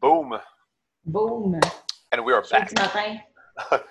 Boom. 0.00 0.38
Boom. 1.04 1.60
And 2.12 2.24
we 2.24 2.32
are 2.32 2.42
back. 2.50 2.68
Jeudi 2.68 2.74
matin. 2.80 3.18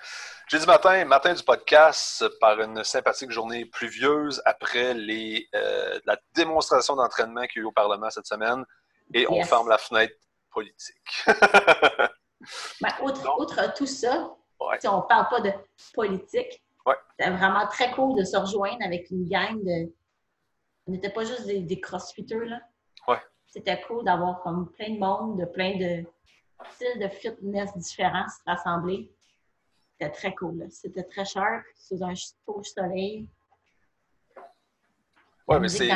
Jeudi 0.49 0.65
matin, 0.65 1.05
matin 1.05 1.33
du 1.33 1.43
podcast, 1.43 2.25
par 2.39 2.59
une 2.59 2.83
sympathique 2.83 3.29
journée 3.31 3.65
pluvieuse 3.65 4.41
après 4.45 4.93
les, 4.95 5.47
euh, 5.53 5.99
la 6.05 6.17
démonstration 6.33 6.95
d'entraînement 6.95 7.45
qu'il 7.45 7.59
y 7.59 7.59
a 7.59 7.63
eu 7.63 7.65
au 7.67 7.71
Parlement 7.71 8.09
cette 8.09 8.25
semaine. 8.25 8.65
Et 9.13 9.27
on 9.29 9.43
ferme 9.43 9.69
la 9.69 9.77
fenêtre 9.77 10.13
politique. 10.51 11.25
Ben, 12.81 12.89
outre, 13.03 13.37
outre 13.37 13.73
tout 13.73 13.85
ça, 13.85 14.29
Ouais. 14.61 14.79
si 14.79 14.87
on 14.87 14.97
ne 15.01 15.07
parle 15.09 15.27
pas 15.29 15.41
de 15.41 15.51
politique, 15.93 16.63
Ouais. 16.85 16.95
c'était 17.19 17.31
vraiment 17.31 17.67
très 17.67 17.91
cool 17.91 18.17
de 18.17 18.23
se 18.23 18.37
rejoindre 18.37 18.77
avec 18.85 19.09
une 19.11 19.27
gang 19.27 19.61
de. 19.61 19.93
On 20.87 20.91
n'était 20.93 21.09
pas 21.09 21.25
juste 21.25 21.45
des, 21.47 21.59
des 21.59 21.81
crossfitters, 21.81 22.45
là. 22.45 22.59
C'était 23.51 23.81
cool 23.81 24.03
d'avoir 24.05 24.41
comme 24.43 24.71
plein 24.71 24.91
de 24.93 24.99
monde, 24.99 25.39
de 25.39 25.45
plein 25.45 25.75
de 25.77 26.05
styles 26.73 26.99
de 27.01 27.07
fitness 27.07 27.75
différents 27.75 28.27
se 28.27 28.37
rassembler. 28.45 29.11
C'était 29.91 30.11
très 30.11 30.35
cool. 30.35 30.67
C'était 30.69 31.03
très 31.03 31.25
sharp, 31.25 31.63
sous 31.75 32.03
un 32.03 32.13
beau 32.45 32.61
soleil. 32.63 33.27
Ouais, 35.47 35.59
mais 35.59 35.67
c'est 35.69 35.89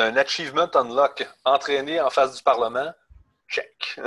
un 0.00 0.16
achievement 0.16 0.68
unlock. 0.74 1.26
Entraîner 1.44 2.00
en 2.00 2.10
face 2.10 2.36
du 2.36 2.42
Parlement, 2.42 2.92
check. 3.48 4.00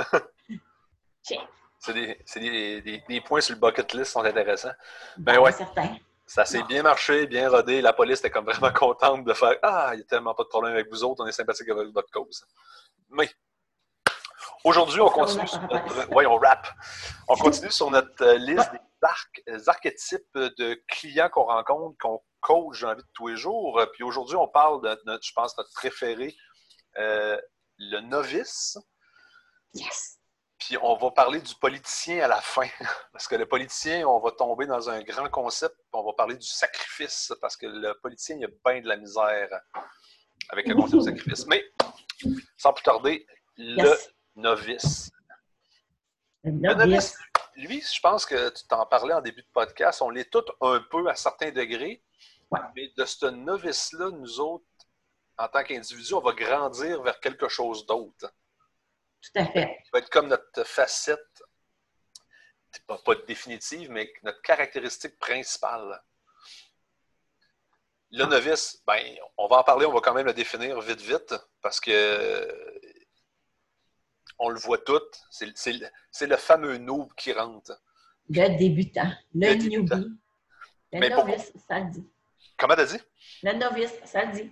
Check. 1.26 1.40
C'est 1.78 1.94
des, 1.94 2.18
des- 2.36 2.80
des- 2.82 3.02
des 3.08 3.20
points 3.22 3.40
sur 3.40 3.54
le 3.54 3.60
bucket 3.60 3.92
list 3.94 4.04
qui 4.06 4.10
sont 4.12 4.22
intéressants. 4.24 4.72
Ben 5.16 5.36
Bon, 5.36 5.44
ouais. 5.44 5.52
certain. 5.52 5.96
Ça 6.26 6.44
s'est 6.44 6.60
Non. 6.60 6.66
bien 6.66 6.82
marché, 6.82 7.26
bien 7.26 7.50
rodé. 7.50 7.82
La 7.82 7.92
police 7.92 8.20
était 8.20 8.30
comme 8.30 8.46
vraiment 8.46 8.72
contente 8.72 9.24
de 9.24 9.32
faire 9.34 9.56
Ah, 9.62 9.90
il 9.92 9.96
n'y 9.98 10.02
a 10.02 10.06
tellement 10.06 10.34
pas 10.34 10.44
de 10.44 10.48
problème 10.48 10.72
avec 10.72 10.88
vous 10.90 11.04
autres, 11.04 11.22
on 11.22 11.26
est 11.26 11.32
sympathique 11.32 11.68
avec 11.68 11.92
votre 11.92 12.10
cause. 12.10 12.46
Mais 13.10 13.30
aujourd'hui, 14.64 15.00
on 15.00 15.06
On 15.06 15.10
continue 15.10 15.46
sur 15.46 15.60
on 15.70 15.74
notre. 15.74 16.08
Oui, 16.14 16.26
on 16.26 16.36
rap. 16.38 16.66
On 17.28 17.36
continue 17.36 17.70
sur 17.70 17.90
notre 17.90 18.22
euh, 18.24 18.36
liste 18.38 18.72
des 18.72 18.78
arc- 19.02 19.42
euh, 19.48 19.58
archétypes 19.66 20.38
de 20.38 20.82
clients 20.88 21.28
qu'on 21.28 21.44
rencontre, 21.44 21.96
qu'on 22.00 22.22
coach 22.40 22.80
dans 22.80 22.88
la 22.88 22.94
vie 22.94 23.02
de 23.02 23.08
tous 23.14 23.28
les 23.28 23.36
jours. 23.36 23.78
Euh, 23.78 23.86
Puis 23.92 24.02
aujourd'hui, 24.02 24.36
on 24.36 24.48
parle 24.48 24.82
de 24.82 24.98
notre, 25.06 25.24
je 25.26 25.32
pense, 25.34 25.56
notre 25.58 25.72
préféré, 25.74 26.34
euh, 26.98 27.38
le 27.78 28.00
novice. 28.00 28.78
Yes! 29.74 30.18
Puis 30.66 30.78
on 30.80 30.96
va 30.96 31.10
parler 31.10 31.40
du 31.40 31.54
politicien 31.56 32.24
à 32.24 32.28
la 32.28 32.40
fin. 32.40 32.66
Parce 33.12 33.28
que 33.28 33.34
le 33.36 33.46
politicien, 33.46 34.06
on 34.06 34.18
va 34.20 34.30
tomber 34.30 34.66
dans 34.66 34.88
un 34.88 35.02
grand 35.02 35.28
concept. 35.28 35.76
On 35.92 36.02
va 36.04 36.12
parler 36.14 36.36
du 36.36 36.46
sacrifice. 36.46 37.32
Parce 37.40 37.56
que 37.56 37.66
le 37.66 37.94
politicien, 38.00 38.36
il 38.38 38.44
a 38.44 38.48
bien 38.72 38.80
de 38.80 38.88
la 38.88 38.96
misère 38.96 39.48
avec 40.50 40.66
le 40.66 40.74
concept 40.74 41.02
du 41.02 41.04
sacrifice. 41.10 41.46
Mais 41.46 41.64
sans 42.56 42.72
plus 42.72 42.82
tarder, 42.84 43.26
le 43.56 43.84
Yes. 43.84 44.10
novice. 44.36 45.10
Le 46.42 46.50
Le 46.52 46.74
novice. 46.74 46.76
novice, 46.78 47.18
lui, 47.56 47.80
je 47.82 48.00
pense 48.00 48.24
que 48.26 48.48
tu 48.50 48.66
t'en 48.66 48.84
parlais 48.86 49.14
en 49.14 49.20
début 49.20 49.42
de 49.42 49.48
podcast. 49.52 50.00
On 50.02 50.10
l'est 50.10 50.30
tous 50.30 50.44
un 50.60 50.80
peu 50.90 51.08
à 51.08 51.14
certains 51.14 51.50
degrés. 51.50 52.02
Ouais. 52.50 52.60
Mais 52.76 52.90
de 52.96 53.04
ce 53.04 53.26
novice-là, 53.26 54.10
nous 54.10 54.40
autres, 54.40 54.64
en 55.38 55.48
tant 55.48 55.62
qu'individus, 55.64 56.14
on 56.14 56.20
va 56.20 56.32
grandir 56.32 57.02
vers 57.02 57.18
quelque 57.20 57.48
chose 57.48 57.84
d'autre. 57.86 58.32
Tout 59.24 59.40
à 59.40 59.46
fait. 59.46 59.78
qui 59.84 59.90
va 59.92 59.98
être 60.00 60.10
comme 60.10 60.28
notre 60.28 60.64
facette, 60.64 61.42
pas, 62.86 62.98
pas 62.98 63.14
définitive, 63.26 63.90
mais 63.90 64.12
notre 64.22 64.42
caractéristique 64.42 65.18
principale. 65.18 66.02
Le 68.10 68.26
novice, 68.26 68.82
ben, 68.86 69.02
on 69.36 69.46
va 69.48 69.58
en 69.58 69.64
parler, 69.64 69.86
on 69.86 69.92
va 69.92 70.00
quand 70.00 70.14
même 70.14 70.26
le 70.26 70.32
définir 70.34 70.80
vite, 70.80 71.00
vite, 71.00 71.34
parce 71.62 71.80
que 71.80 71.90
euh, 71.90 72.80
on 74.38 74.50
le 74.50 74.58
voit 74.58 74.78
tout. 74.78 75.00
C'est 75.30 75.46
le- 76.26 76.36
fameux 76.36 76.76
noob 76.78 77.12
qui 77.14 77.32
rentre. 77.32 77.72
Le 78.28 78.56
débutant. 78.56 79.10
Le, 79.34 79.48
Le 79.48 79.54
débutant. 79.56 79.96
newbie. 79.96 80.18
Le 80.92 81.00
Mais 81.00 81.10
pour- 81.10 81.26
novice, 81.26 81.52
ça 81.66 81.80
le 81.80 81.90
dit. 81.90 82.08
Comment 82.56 82.76
t'as 82.76 82.86
dit? 82.86 83.00
Le 83.42 83.52
novice, 83.54 83.92
ça 84.04 84.24
le 84.26 84.32
dit. 84.32 84.50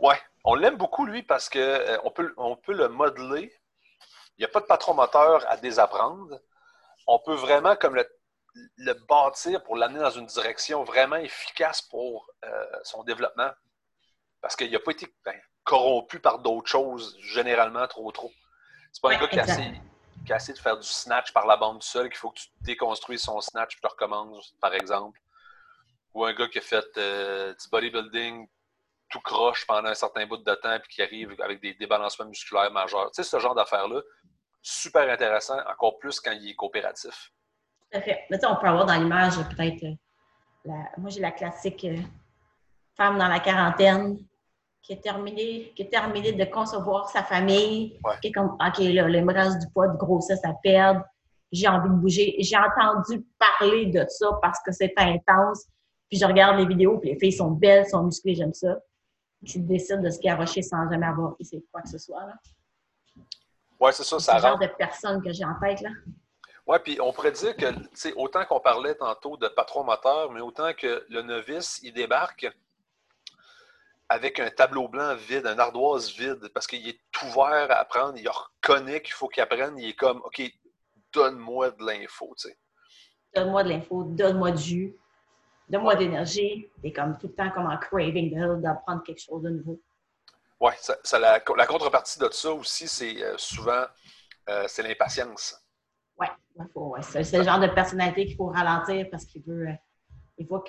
Ouais, 0.00 0.20
on 0.44 0.54
l'aime 0.54 0.76
beaucoup, 0.76 1.04
lui, 1.06 1.22
parce 1.24 1.48
qu'on 1.48 1.98
on 2.04 2.10
peut, 2.12 2.32
on 2.36 2.56
peut 2.56 2.72
le 2.72 2.88
modeler. 2.88 3.52
Il 4.38 4.42
n'y 4.42 4.44
a 4.44 4.48
pas 4.48 4.60
de 4.60 4.66
patron 4.66 4.94
moteur 4.94 5.44
à 5.50 5.56
désapprendre. 5.56 6.40
On 7.06 7.18
peut 7.18 7.34
vraiment 7.34 7.76
comme 7.76 7.94
le, 7.96 8.08
le 8.78 8.94
bâtir 8.94 9.62
pour 9.64 9.76
l'amener 9.76 10.00
dans 10.00 10.10
une 10.10 10.26
direction 10.26 10.84
vraiment 10.84 11.16
efficace 11.16 11.82
pour 11.82 12.30
euh, 12.44 12.66
son 12.84 13.04
développement. 13.04 13.50
Parce 14.40 14.56
qu'il 14.56 14.70
n'a 14.70 14.80
pas 14.80 14.92
été 14.92 15.06
ben, 15.24 15.40
corrompu 15.64 16.18
par 16.20 16.40
d'autres 16.40 16.68
choses, 16.68 17.16
généralement 17.20 17.86
trop 17.86 18.10
trop. 18.12 18.32
C'est 18.92 19.02
pas 19.02 19.12
un 19.12 19.16
Ouais, 19.16 19.18
gars 19.18 19.28
qui 19.28 19.40
a, 19.40 19.44
exact. 19.44 19.60
essayé, 19.60 19.80
qui 20.26 20.32
a 20.32 20.36
essayé 20.36 20.54
de 20.54 20.58
faire 20.58 20.78
du 20.78 20.86
snatch 20.88 21.32
par 21.32 21.46
la 21.46 21.56
bande 21.56 21.78
du 21.80 21.86
seul, 21.86 22.08
qu'il 22.08 22.18
faut 22.18 22.30
que 22.30 22.40
tu 22.40 22.48
déconstruises 22.60 23.22
son 23.22 23.40
snatch 23.40 23.76
et 23.76 23.80
tu 23.80 23.86
recommences, 23.86 24.54
par 24.60 24.74
exemple. 24.74 25.20
Ou 26.14 26.24
un 26.24 26.34
gars 26.34 26.48
qui 26.48 26.58
a 26.58 26.62
fait 26.62 26.86
euh, 26.98 27.54
du 27.54 27.68
bodybuilding 27.70 28.48
tout 29.08 29.20
croche 29.20 29.66
pendant 29.66 29.88
un 29.90 29.94
certain 29.94 30.26
bout 30.26 30.38
de 30.38 30.54
temps 30.54 30.78
puis 30.80 30.94
qui 30.94 31.02
arrive 31.02 31.40
avec 31.40 31.60
des 31.60 31.74
débalancements 31.74 32.26
musculaires 32.26 32.70
majeurs. 32.72 33.10
Tu 33.12 33.22
sais, 33.22 33.28
ce 33.28 33.38
genre 33.38 33.54
d'affaires-là, 33.54 34.00
super 34.62 35.08
intéressant, 35.10 35.56
encore 35.70 35.98
plus 35.98 36.20
quand 36.20 36.32
il 36.32 36.50
est 36.50 36.54
coopératif. 36.54 37.32
Tout 37.90 37.98
à 37.98 38.00
fait. 38.00 38.20
Mais 38.30 38.38
on 38.46 38.56
peut 38.56 38.68
avoir 38.68 38.86
dans 38.86 38.94
l'image, 38.94 39.34
peut-être, 39.50 39.82
euh, 39.84 39.94
la- 40.64 40.90
moi 40.98 41.10
j'ai 41.10 41.20
la 41.20 41.32
classique 41.32 41.84
euh, 41.84 41.96
femme 42.96 43.18
dans 43.18 43.28
la 43.28 43.40
quarantaine 43.40 44.18
qui 44.82 44.92
est 44.94 45.00
terminée, 45.02 45.72
qui 45.76 45.82
est 45.82 45.88
terminée 45.90 46.32
de 46.32 46.44
concevoir 46.44 47.08
sa 47.08 47.22
famille, 47.22 47.98
Ouais. 48.04 48.14
qui 48.20 48.28
est 48.28 48.32
comme, 48.32 48.52
OK, 48.54 48.78
là, 48.78 49.08
il 49.08 49.24
me 49.24 49.32
reste 49.32 49.58
du 49.60 49.66
poids 49.72 49.88
de 49.88 49.96
grossesse 49.96 50.44
à 50.44 50.54
perdre, 50.54 51.02
j'ai 51.52 51.68
envie 51.68 51.88
de 51.88 51.94
bouger. 51.94 52.34
J'ai 52.40 52.56
entendu 52.56 53.24
parler 53.38 53.86
de 53.86 54.04
ça 54.08 54.38
parce 54.40 54.58
que 54.64 54.72
c'est 54.72 54.92
intense. 54.96 55.66
Puis 56.08 56.18
je 56.18 56.24
regarde 56.26 56.58
les 56.58 56.66
vidéos, 56.66 56.98
puis 56.98 57.10
les 57.12 57.18
filles 57.18 57.32
sont 57.32 57.50
belles, 57.52 57.86
sont 57.86 58.02
musclées, 58.04 58.34
j'aime 58.34 58.54
ça. 58.54 58.78
Tu 59.44 59.60
décides 59.60 60.00
de 60.02 60.10
se 60.10 60.18
garrocher 60.20 60.62
sans 60.62 60.88
jamais 60.90 61.06
avoir 61.06 61.34
essayé 61.38 61.64
quoi 61.70 61.82
que 61.82 61.88
ce 61.88 61.98
soit. 61.98 62.24
là. 62.26 62.34
Ouais, 63.82 63.90
c'est 63.90 64.04
ça, 64.04 64.20
ça 64.20 64.34
le 64.36 64.40
genre 64.40 64.52
rentre. 64.52 64.62
de 64.68 64.72
personne 64.78 65.20
que 65.20 65.32
j'ai 65.32 65.44
en 65.44 65.58
tête. 65.58 65.80
là. 65.80 65.90
Ouais, 66.68 66.78
puis 66.78 67.00
on 67.00 67.12
pourrait 67.12 67.32
dire 67.32 67.56
que, 67.56 67.66
tu 67.72 67.88
sais, 67.94 68.12
autant 68.14 68.44
qu'on 68.44 68.60
parlait 68.60 68.94
tantôt 68.94 69.36
de 69.36 69.48
patron 69.48 69.82
moteur, 69.82 70.30
mais 70.30 70.40
autant 70.40 70.72
que 70.72 71.04
le 71.08 71.22
novice, 71.22 71.80
il 71.82 71.92
débarque 71.92 72.46
avec 74.08 74.38
un 74.38 74.50
tableau 74.50 74.86
blanc 74.86 75.16
vide, 75.16 75.48
un 75.48 75.58
ardoise 75.58 76.12
vide, 76.12 76.48
parce 76.54 76.68
qu'il 76.68 76.86
est 76.86 77.00
ouvert 77.24 77.70
à 77.70 77.80
apprendre, 77.80 78.16
il 78.16 78.28
reconnaît 78.28 79.02
qu'il 79.02 79.14
faut 79.14 79.26
qu'il 79.26 79.42
apprenne, 79.42 79.76
il 79.76 79.88
est 79.88 79.96
comme, 79.96 80.18
OK, 80.18 80.40
donne-moi 81.12 81.72
de 81.72 81.84
l'info, 81.84 82.32
tu 82.38 82.50
sais. 82.50 82.56
donne-moi 83.34 83.64
de 83.64 83.70
l'info, 83.70 84.04
donne-moi 84.04 84.52
du 84.52 84.62
jus, 84.62 84.96
donne-moi 85.68 85.96
de 85.96 86.00
l'énergie. 86.00 86.68
Et 86.84 86.92
comme 86.92 87.18
tout 87.18 87.26
le 87.26 87.34
temps, 87.34 87.50
comme 87.50 87.66
en 87.66 87.78
craving 87.78 88.60
d'apprendre 88.60 89.02
quelque 89.02 89.20
chose 89.20 89.42
de 89.42 89.50
nouveau. 89.50 89.80
Ouais, 90.62 90.72
ça, 90.80 90.96
ça- 91.02 91.18
la, 91.18 91.42
la 91.56 91.66
contrepartie 91.66 92.18
de 92.20 92.28
ça 92.30 92.52
aussi, 92.52 92.86
c'est 92.88 93.22
euh, 93.22 93.34
souvent, 93.36 93.84
euh, 94.48 94.64
c'est 94.68 94.82
l'impatience. 94.82 95.56
Faut- 96.72 96.90
ouais, 96.90 97.02
c'est 97.02 97.38
le 97.38 97.44
genre 97.44 97.58
de 97.58 97.66
personnalité 97.66 98.26
qu'il 98.26 98.36
faut 98.36 98.46
ralentir 98.46 99.08
parce 99.10 99.24
qu'il 99.24 99.42
veut, 99.42 99.66
euh, 99.68 99.72
il 100.38 100.46
voit 100.46 100.62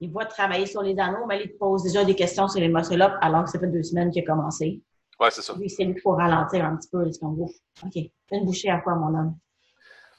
il 0.00 0.10
voit 0.10 0.24
travailler 0.24 0.66
sur 0.66 0.82
les 0.82 0.98
anneaux, 0.98 1.26
mais 1.26 1.42
il 1.44 1.52
te 1.52 1.58
pose 1.58 1.82
déjà 1.84 2.04
des 2.04 2.14
questions 2.16 2.48
sur 2.48 2.60
les 2.60 2.68
muscle 2.68 3.00
alors 3.20 3.44
que 3.44 3.50
ça 3.50 3.58
fait 3.60 3.66
deux 3.68 3.82
semaines 3.82 4.10
qu'il 4.10 4.22
a 4.22 4.26
commencé. 4.26 4.82
Ouais, 5.20 5.30
c'est 5.30 5.42
ça. 5.42 5.52
Lui, 5.54 5.68
c'est 5.68 5.84
lui 5.84 5.92
qu'il 5.92 6.02
faut 6.02 6.12
ralentir 6.14 6.64
un 6.64 6.76
petit 6.76 6.88
peu. 6.88 7.10
C'est 7.12 7.20
comme, 7.20 7.38
ouf, 7.38 7.52
OK, 7.84 7.96
une 8.32 8.44
bouchée 8.46 8.70
à 8.70 8.80
fois, 8.80 8.94
mon 8.94 9.08
homme? 9.16 9.38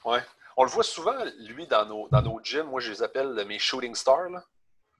Ouais. 0.04 0.20
On 0.56 0.64
le 0.64 0.70
voit 0.70 0.84
souvent, 0.84 1.16
lui, 1.40 1.66
dans 1.66 1.84
nos, 1.86 2.08
dans 2.08 2.22
nos 2.22 2.40
gyms. 2.42 2.66
Moi, 2.66 2.80
je 2.80 2.92
les 2.92 3.02
appelle 3.02 3.44
mes 3.48 3.58
shooting 3.58 3.94
stars. 3.94 4.30
là. 4.30 4.44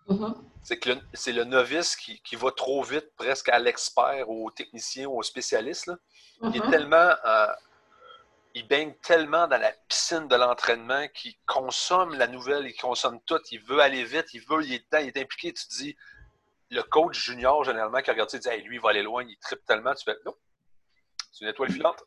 Mhm. 0.09 0.35
C'est 0.65 0.79
que 0.79 0.91
le- 0.91 1.01
c'est 1.13 1.33
le 1.33 1.45
novice 1.45 1.97
qui, 1.97 2.21
qui 2.23 2.37
va 2.37 2.51
trop 2.53 2.83
vite, 2.83 3.11
presque 3.17 3.49
à 3.49 3.59
l'expert, 3.59 4.29
au 4.29 4.51
technicien, 4.51 5.09
au 5.09 5.23
spécialiste. 5.23 5.87
là. 5.87 5.97
Il 6.43 6.57
est 6.57 6.61
Mhm. 6.65 6.71
tellement. 6.71 7.15
euh, 7.25 7.47
il 8.55 8.67
baigne 8.69 8.93
tellement 9.03 9.49
dans 9.49 9.57
la 9.59 9.73
piscine 9.89 10.29
de 10.29 10.37
l'entraînement 10.37 11.09
qu'il 11.09 11.35
consomme 11.47 12.15
la 12.19 12.27
nouvelle, 12.27 12.67
il 12.67 12.77
consomme 12.77 13.19
tout, 13.25 13.41
il 13.51 13.63
veut 13.63 13.81
aller 13.81 14.05
vite, 14.05 14.27
il 14.35 14.41
veut, 14.43 14.63
il 14.63 14.75
est 14.75 14.85
dedans, 14.85 14.99
il 15.03 15.09
est 15.09 15.23
impliqué. 15.23 15.55
Tu 15.55 15.67
te 15.67 15.75
dis, 15.75 15.97
le 16.69 16.83
coach 16.83 17.19
junior, 17.19 17.65
généralement, 17.65 18.03
qui 18.03 18.11
regarde 18.11 18.29
ça, 18.29 18.37
il 18.37 18.41
dit 18.41 18.49
hey, 18.51 18.63
lui, 18.63 18.77
il 18.77 18.83
va 18.83 18.91
aller 18.91 19.03
loin, 19.03 19.25
il 19.25 19.39
tripe 19.39 19.65
tellement. 19.65 19.95
Tu 19.95 20.05
fais 20.05 20.17
non, 20.27 20.35
c'est 21.33 21.45
une 21.47 21.51
étoile 21.51 21.71
filante. 21.73 22.03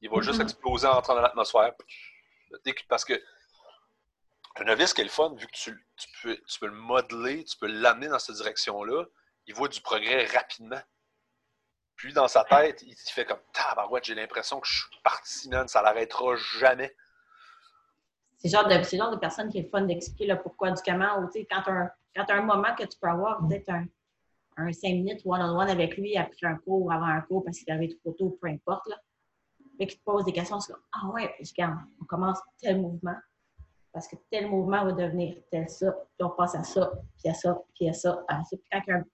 Il 0.00 0.08
va 0.08 0.20
juste 0.22 0.38
Mhm. 0.38 0.46
exploser 0.46 0.86
en 0.86 0.96
entrant 0.96 1.14
dans 1.14 1.20
l'atmosphère. 1.20 1.74
Parce 2.88 3.04
que 3.04 3.22
le 4.58 4.64
novice 4.66 4.92
qui 4.92 5.00
est 5.00 5.04
le 5.04 5.10
fun, 5.10 5.34
vu 5.34 5.46
que 5.46 5.52
tu, 5.52 5.74
peux, 6.22 6.66
le 6.66 6.72
modeler, 6.72 7.44
tu 7.44 7.56
peux 7.56 7.66
l'amener 7.66 8.08
dans 8.08 8.18
cette 8.18 8.36
direction-là, 8.36 9.04
il 9.46 9.54
voit 9.54 9.68
du 9.68 9.80
progrès 9.80 10.26
rapidement. 10.26 10.80
Puis 11.96 12.12
dans 12.12 12.28
sa 12.28 12.44
tête, 12.44 12.82
il 12.82 12.94
fait 12.96 13.24
comme 13.24 13.40
Tabarouette, 13.52 14.04
j'ai 14.04 14.14
l'impression 14.14 14.60
que 14.60 14.66
je 14.66 14.80
suis 14.80 15.00
parti, 15.02 15.48
man, 15.48 15.68
ça 15.68 15.82
l'arrêtera 15.82 16.36
jamais. 16.58 16.94
C'est 18.38 18.48
le 18.48 18.52
genre 18.52 18.68
de, 18.68 18.96
genre 18.96 19.20
personne 19.20 19.48
qui 19.50 19.58
est 19.58 19.62
le 19.62 19.68
fun 19.68 19.82
d'expliquer 19.82 20.26
le 20.26 20.42
pourquoi 20.42 20.72
du 20.72 20.82
comment. 20.84 21.20
Ou, 21.20 21.30
quand 21.48 22.30
un 22.30 22.42
moment 22.42 22.74
que 22.74 22.84
tu 22.84 22.98
peux 22.98 23.08
avoir 23.08 23.46
peut-être 23.46 23.68
un, 23.68 23.86
un 24.56 24.72
5 24.72 24.88
minutes 24.88 25.22
one-on-one 25.24 25.70
avec 25.70 25.96
lui 25.96 26.16
après 26.16 26.46
un 26.46 26.56
cours, 26.56 26.92
avant 26.92 27.06
un 27.06 27.20
cours, 27.22 27.44
parce 27.44 27.58
qu'il 27.58 27.70
arrivé 27.70 27.96
trop 28.02 28.12
tôt, 28.12 28.36
peu 28.40 28.48
importe. 28.48 28.86
Là. 28.88 28.96
mais 29.78 29.86
qui 29.86 29.98
te 29.98 30.04
pose 30.04 30.24
des 30.24 30.32
questions, 30.32 30.60
c'est 30.60 30.72
comme 30.72 30.82
Ah 30.92 31.08
ouais, 31.10 31.34
regarde, 31.38 31.78
on 32.00 32.04
commence 32.04 32.38
tel 32.60 32.80
mouvement, 32.80 33.16
parce 33.92 34.08
que 34.08 34.16
tel 34.30 34.48
mouvement 34.48 34.84
va 34.84 34.92
devenir 34.92 35.36
tel 35.50 35.68
ça, 35.68 35.92
puis 35.92 36.26
on 36.26 36.30
passe 36.30 36.54
à 36.54 36.64
ça, 36.64 36.92
puis 37.18 37.28
à 37.28 37.34
ça, 37.34 37.62
puis 37.74 37.88
à 37.88 37.92
ça. 37.92 38.24
Puis 38.26 38.58
quand 38.70 38.80
il 38.86 38.90
y 38.90 38.92
a 38.92 38.96
un, 38.96 39.04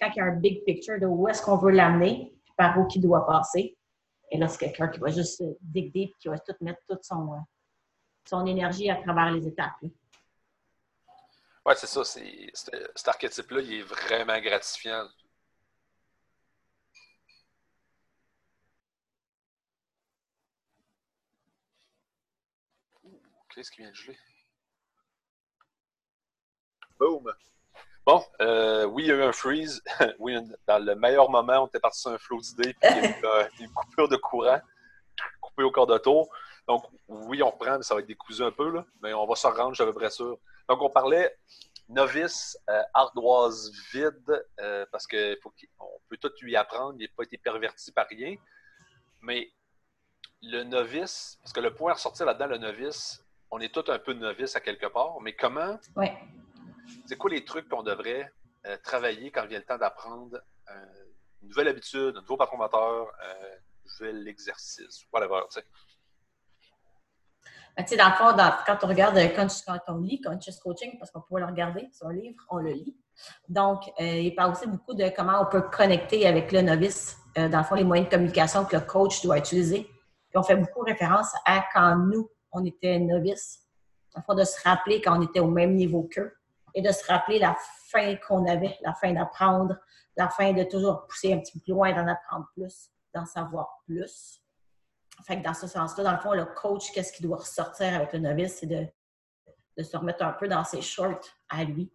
quand 0.00 0.10
il 0.14 0.16
y 0.16 0.20
a 0.20 0.24
un 0.24 0.36
big 0.36 0.64
picture 0.64 0.98
de 1.00 1.06
où 1.06 1.28
est-ce 1.28 1.42
qu'on 1.42 1.56
veut 1.56 1.72
l'amener, 1.72 2.32
puis 2.44 2.54
par 2.56 2.78
où 2.78 2.86
il 2.94 3.00
doit 3.00 3.26
passer, 3.26 3.76
et 4.30 4.38
là, 4.38 4.48
c'est 4.48 4.58
quelqu'un 4.58 4.88
qui 4.88 4.98
va 4.98 5.08
juste 5.08 5.42
dig 5.60 5.92
deep, 5.92 6.16
qui 6.18 6.28
va 6.28 6.38
tout 6.38 6.54
mettre 6.60 6.80
toute 6.88 7.04
son, 7.04 7.34
euh, 7.34 7.38
son 8.26 8.46
énergie 8.46 8.88
à 8.88 8.96
travers 8.96 9.30
les 9.30 9.46
étapes. 9.46 9.76
Ouais, 11.66 11.74
c'est 11.76 11.86
ça. 11.86 12.02
cet 12.04 13.08
archétype-là, 13.08 13.60
il 13.60 13.74
est 13.74 13.82
vraiment 13.82 14.40
gratifiant. 14.40 15.06
Qu'est-ce 23.54 23.70
qui 23.70 23.82
vient 23.82 23.90
de 23.90 23.94
geler? 23.94 24.18
Boom! 26.98 27.30
Bon, 28.06 28.24
euh, 28.40 28.84
oui, 28.86 29.04
il 29.04 29.08
y 29.08 29.12
a 29.12 29.16
eu 29.16 29.22
un 29.22 29.32
freeze. 29.32 29.82
oui, 30.18 30.36
dans 30.66 30.78
le 30.78 30.94
meilleur 30.94 31.28
moment, 31.28 31.64
on 31.64 31.66
était 31.66 31.78
parti 31.78 32.00
sur 32.00 32.10
un 32.10 32.18
flow 32.18 32.40
d'idées, 32.40 32.72
puis 32.74 32.90
il 32.90 32.96
y 32.96 33.06
a 33.06 33.10
eu 33.10 33.24
euh, 33.24 33.48
une 33.60 33.70
coupure 33.72 34.08
de 34.08 34.16
courant, 34.16 34.60
coupé 35.40 35.64
au 35.64 35.70
corps 35.70 35.86
de 35.86 35.98
tour. 35.98 36.28
Donc, 36.66 36.84
oui, 37.08 37.42
on 37.42 37.50
reprend, 37.50 37.76
mais 37.76 37.82
ça 37.82 37.94
va 37.94 38.00
être 38.00 38.06
décousu 38.06 38.42
un 38.42 38.52
peu, 38.52 38.70
là, 38.70 38.86
mais 39.02 39.12
on 39.12 39.26
va 39.26 39.34
se 39.34 39.46
rendre, 39.46 39.70
je 39.70 39.74
suis 39.74 39.82
à 39.82 39.86
peu 39.86 39.92
près 39.92 40.10
sûr. 40.10 40.38
Donc, 40.68 40.80
on 40.80 40.88
parlait 40.88 41.36
novice, 41.88 42.56
euh, 42.70 42.82
ardoise 42.94 43.70
vide, 43.92 44.46
parce 44.90 45.06
qu'on 45.06 46.00
peut 46.08 46.16
tout 46.16 46.32
lui 46.40 46.56
apprendre, 46.56 46.94
il 46.98 47.02
n'a 47.02 47.12
pas 47.14 47.24
été 47.24 47.36
perverti 47.36 47.92
par 47.92 48.06
rien. 48.08 48.34
Mais 49.20 49.52
le 50.40 50.64
novice, 50.64 51.38
parce 51.42 51.52
que 51.52 51.60
le 51.60 51.74
point 51.74 51.90
à 51.90 51.94
ressortir 51.94 52.24
là-dedans, 52.26 52.46
le 52.46 52.58
novice, 52.58 53.21
on 53.52 53.60
est 53.60 53.72
tous 53.72 53.90
un 53.92 53.98
peu 53.98 54.14
novice 54.14 54.56
à 54.56 54.60
quelque 54.60 54.86
part, 54.86 55.20
mais 55.20 55.34
comment, 55.34 55.78
c'est 57.06 57.16
quoi 57.16 57.30
les 57.30 57.44
trucs 57.44 57.68
qu'on 57.68 57.82
devrait 57.82 58.32
euh, 58.66 58.76
travailler 58.82 59.30
quand 59.30 59.46
vient 59.46 59.58
le 59.58 59.64
temps 59.64 59.76
d'apprendre 59.76 60.38
euh, 60.70 60.74
une 61.42 61.48
nouvelle 61.48 61.68
habitude, 61.68 62.16
un 62.16 62.20
nouveau 62.22 62.36
patron 62.38 62.56
moteur, 62.56 63.08
euh, 63.22 63.54
un 63.54 63.88
nouvel 64.00 64.26
exercice, 64.26 65.04
whatever, 65.12 65.40
tu 65.50 65.60
sais? 65.60 65.66
Ben, 67.76 67.84
tu 67.84 67.90
sais, 67.90 67.96
dans 67.96 68.08
le 68.08 68.14
fond, 68.14 68.32
dans- 68.36 68.54
quand 68.66 68.78
on 68.84 68.86
regarde, 68.88 69.16
quand, 69.34 69.46
quand 69.66 69.78
on 69.88 69.98
lit 69.98 70.20
Conscious 70.20 70.58
Coaching, 70.62 70.98
parce 70.98 71.10
qu'on 71.10 71.20
peut 71.20 71.38
le 71.38 71.46
regarder 71.46 71.88
sur 71.92 72.06
un 72.06 72.12
livre, 72.14 72.42
on 72.50 72.58
le 72.58 72.70
lit. 72.72 72.96
Donc, 73.48 73.82
euh, 74.00 74.04
il 74.04 74.34
parle 74.34 74.52
aussi 74.52 74.66
beaucoup 74.66 74.94
de 74.94 75.08
comment 75.14 75.40
on 75.42 75.46
peut 75.46 75.62
connecter 75.62 76.26
avec 76.26 76.52
le 76.52 76.62
novice, 76.62 77.18
euh, 77.38 77.48
dans 77.48 77.58
le 77.58 77.64
fond, 77.64 77.74
les 77.74 77.84
moyens 77.84 78.08
de 78.08 78.14
communication 78.14 78.64
que 78.64 78.76
le 78.76 78.82
coach 78.82 79.22
doit 79.22 79.38
utiliser. 79.38 79.84
Puis 79.84 80.38
on 80.38 80.42
fait 80.42 80.56
beaucoup 80.56 80.80
référence 80.80 81.28
à 81.44 81.64
quand 81.74 81.96
nous, 81.96 82.30
on 82.52 82.64
était 82.64 82.98
le 82.98 83.34
fond, 84.26 84.34
de 84.34 84.44
se 84.44 84.62
rappeler 84.62 85.00
quand 85.00 85.18
on 85.18 85.22
était 85.22 85.40
au 85.40 85.48
même 85.48 85.74
niveau 85.74 86.04
qu'eux 86.04 86.36
et 86.74 86.82
de 86.82 86.92
se 86.92 87.04
rappeler 87.06 87.38
la 87.38 87.56
fin 87.90 88.16
qu'on 88.16 88.46
avait, 88.46 88.78
la 88.82 88.94
fin 88.94 89.12
d'apprendre, 89.12 89.76
la 90.16 90.28
fin 90.28 90.52
de 90.52 90.62
toujours 90.64 91.06
pousser 91.06 91.32
un 91.32 91.38
petit 91.38 91.52
peu 91.58 91.60
plus 91.60 91.72
loin, 91.72 91.92
d'en 91.92 92.06
apprendre 92.06 92.46
plus, 92.54 92.90
d'en 93.14 93.24
savoir 93.24 93.80
plus. 93.86 94.42
Fait 95.26 95.38
que 95.38 95.44
dans 95.44 95.54
ce 95.54 95.66
sens-là, 95.66 96.04
dans 96.04 96.12
le 96.12 96.18
fond, 96.18 96.32
le 96.32 96.46
coach, 96.46 96.90
qu'est-ce 96.92 97.12
qu'il 97.12 97.26
doit 97.26 97.38
ressortir 97.38 97.94
avec 97.94 98.12
le 98.12 98.18
novice, 98.20 98.58
c'est 98.58 98.66
de, 98.66 98.86
de 99.76 99.82
se 99.82 99.96
remettre 99.96 100.24
un 100.24 100.32
peu 100.32 100.48
dans 100.48 100.64
ses 100.64 100.82
shorts 100.82 101.24
à 101.48 101.64
lui 101.64 101.90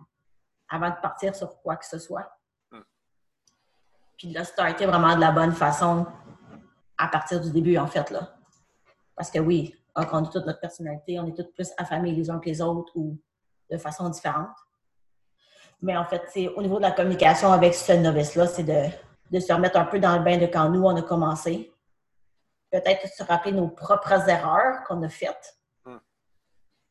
avant 0.70 0.90
de 0.90 0.96
partir 1.02 1.36
sur 1.36 1.60
quoi 1.62 1.76
que 1.76 1.86
ce 1.86 1.98
soit. 1.98 2.32
Hmm. 2.72 2.82
Puis 4.18 4.30
de 4.30 4.38
le 4.38 4.44
starter 4.44 4.86
vraiment 4.86 5.16
de 5.16 5.22
la 5.22 5.32
bonne 5.32 5.54
façon 5.54 6.06
à 6.98 7.08
partir 7.08 7.42
du 7.42 7.52
début, 7.52 7.78
en 7.78 7.88
fait. 7.88 8.10
Là. 8.12 8.36
Parce 9.16 9.32
que 9.32 9.40
oui, 9.40 9.76
on 9.98 10.24
a 10.24 10.28
toute 10.28 10.46
notre 10.46 10.60
personnalité, 10.60 11.20
on 11.20 11.28
est 11.28 11.36
tous 11.36 11.52
plus 11.54 11.72
affamés 11.78 12.12
les 12.12 12.30
uns 12.30 12.40
que 12.40 12.50
les 12.50 12.62
autres 12.62 12.92
ou 12.96 13.18
de 13.72 13.78
façon 13.78 14.10
différente. 14.10 14.56
Mais 15.82 15.96
en 15.96 16.06
fait, 16.06 16.24
c'est 16.30 16.48
au 16.48 16.62
niveau 16.62 16.78
de 16.78 16.84
la 16.84 16.92
communication 16.92 17.52
avec 17.52 17.74
ce 17.74 17.94
novice-là, 17.94 18.48
c'est 18.48 18.64
de, 18.64 18.90
de 19.32 19.40
se 19.40 19.52
remettre 19.54 19.78
un 19.78 19.86
peu 19.86 20.00
dans 20.00 20.18
le 20.18 20.24
bain 20.24 20.38
de 20.38 20.46
quand 20.46 20.70
nous, 20.70 20.84
on 20.84 20.96
a 20.96 21.02
commencé, 21.02 21.72
peut-être 22.72 23.08
se 23.08 23.24
rappeler 23.24 23.52
nos 23.52 23.68
propres 23.68 24.28
erreurs 24.30 24.84
qu'on 24.88 25.02
a 25.04 25.10
faites, 25.10 25.58
Hmm. 25.86 26.00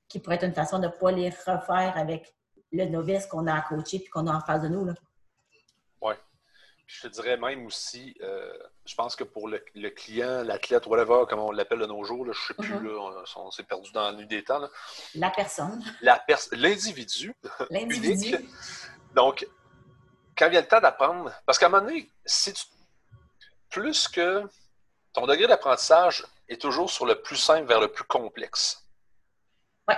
qui 0.08 0.20
pourrait 0.20 0.36
être 0.36 0.44
une 0.44 0.54
façon 0.54 0.78
de 0.78 0.86
ne 0.86 0.92
pas 0.92 1.12
les 1.12 1.28
refaire 1.28 1.92
avec 1.96 2.34
le 2.72 2.86
novice 2.86 3.26
qu'on 3.26 3.46
a 3.46 3.54
à 3.54 3.60
coacher 3.60 3.98
puis 3.98 4.08
qu'on 4.08 4.26
a 4.26 4.34
en 4.34 4.40
face 4.40 4.62
de 4.62 4.68
nous. 4.68 4.84
Là. 4.84 4.94
Puis 5.50 5.62
je 6.86 7.02
te 7.02 7.08
dirais 7.08 7.36
même 7.36 7.66
aussi, 7.66 8.14
euh, 8.22 8.56
je 8.84 8.94
pense 8.94 9.16
que 9.16 9.24
pour 9.24 9.48
le, 9.48 9.64
le 9.74 9.90
client, 9.90 10.42
l'athlète, 10.44 10.86
whatever, 10.86 11.24
comme 11.28 11.40
on 11.40 11.50
l'appelle 11.50 11.80
de 11.80 11.86
nos 11.86 12.04
jours, 12.04 12.24
là, 12.24 12.32
je 12.32 12.40
ne 12.40 12.46
sais 12.46 12.54
plus, 12.54 12.74
Mhm. 12.78 12.86
là, 12.86 13.24
on, 13.36 13.40
on 13.42 13.50
s'est 13.50 13.64
perdu 13.64 13.90
dans 13.92 14.04
la 14.04 14.12
nuit 14.12 14.26
des 14.26 14.44
temps. 14.44 14.60
là. 14.60 14.68
La 15.14 15.30
personne, 15.30 15.82
pers- 16.26 16.48
L'individu 16.52 17.34
l'individu. 17.70 18.36
Donc, 19.14 19.46
quand 20.38 20.48
vient 20.48 20.60
le 20.60 20.68
temps 20.68 20.80
d'apprendre, 20.80 21.32
parce 21.44 21.58
qu'à 21.58 21.66
un 21.66 21.70
moment 21.70 21.86
donné, 21.86 22.10
si 22.24 22.52
tu, 22.52 22.64
plus 23.70 24.06
que 24.08 24.44
ton 25.12 25.26
degré 25.26 25.46
d'apprentissage 25.48 26.24
est 26.48 26.60
toujours 26.60 26.90
sur 26.90 27.04
le 27.06 27.20
plus 27.20 27.36
simple 27.36 27.66
vers 27.66 27.80
le 27.80 27.88
plus 27.88 28.04
complexe. 28.04 28.86
Ouais. 29.88 29.96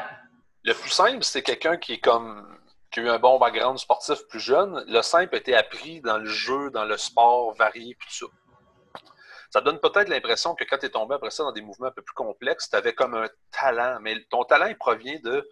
Le 0.64 0.72
plus 0.74 0.90
simple, 0.90 1.22
c'est 1.22 1.42
quelqu'un 1.42 1.76
qui 1.76 1.94
est 1.94 2.00
comme 2.00 2.58
qui 2.98 3.06
a 3.06 3.10
eu 3.10 3.14
un 3.14 3.18
bon 3.18 3.38
background 3.38 3.78
sportif 3.78 4.26
plus 4.28 4.40
jeune. 4.40 4.84
Le 4.88 5.02
simple 5.02 5.34
a 5.34 5.38
été 5.38 5.54
appris 5.54 6.00
dans 6.00 6.18
le 6.18 6.26
jeu, 6.26 6.70
dans 6.70 6.84
le 6.84 6.96
sport 6.96 7.54
varié, 7.54 7.94
puis 7.94 8.08
tout 8.08 8.26
ça. 8.26 9.02
Ça 9.50 9.60
donne 9.60 9.80
peut-être 9.80 10.08
l'impression 10.08 10.54
que 10.54 10.64
quand 10.64 10.78
tu 10.78 10.86
es 10.86 10.90
tombé 10.90 11.14
après 11.14 11.30
ça 11.30 11.42
dans 11.42 11.52
des 11.52 11.62
mouvements 11.62 11.86
un 11.86 11.92
peu 11.92 12.02
plus 12.02 12.14
complexes, 12.14 12.68
tu 12.68 12.76
avais 12.76 12.94
comme 12.94 13.14
un 13.14 13.28
talent, 13.50 13.98
mais 14.00 14.22
ton 14.30 14.44
talent, 14.44 14.66
il 14.66 14.76
provient 14.76 15.18
de 15.22 15.48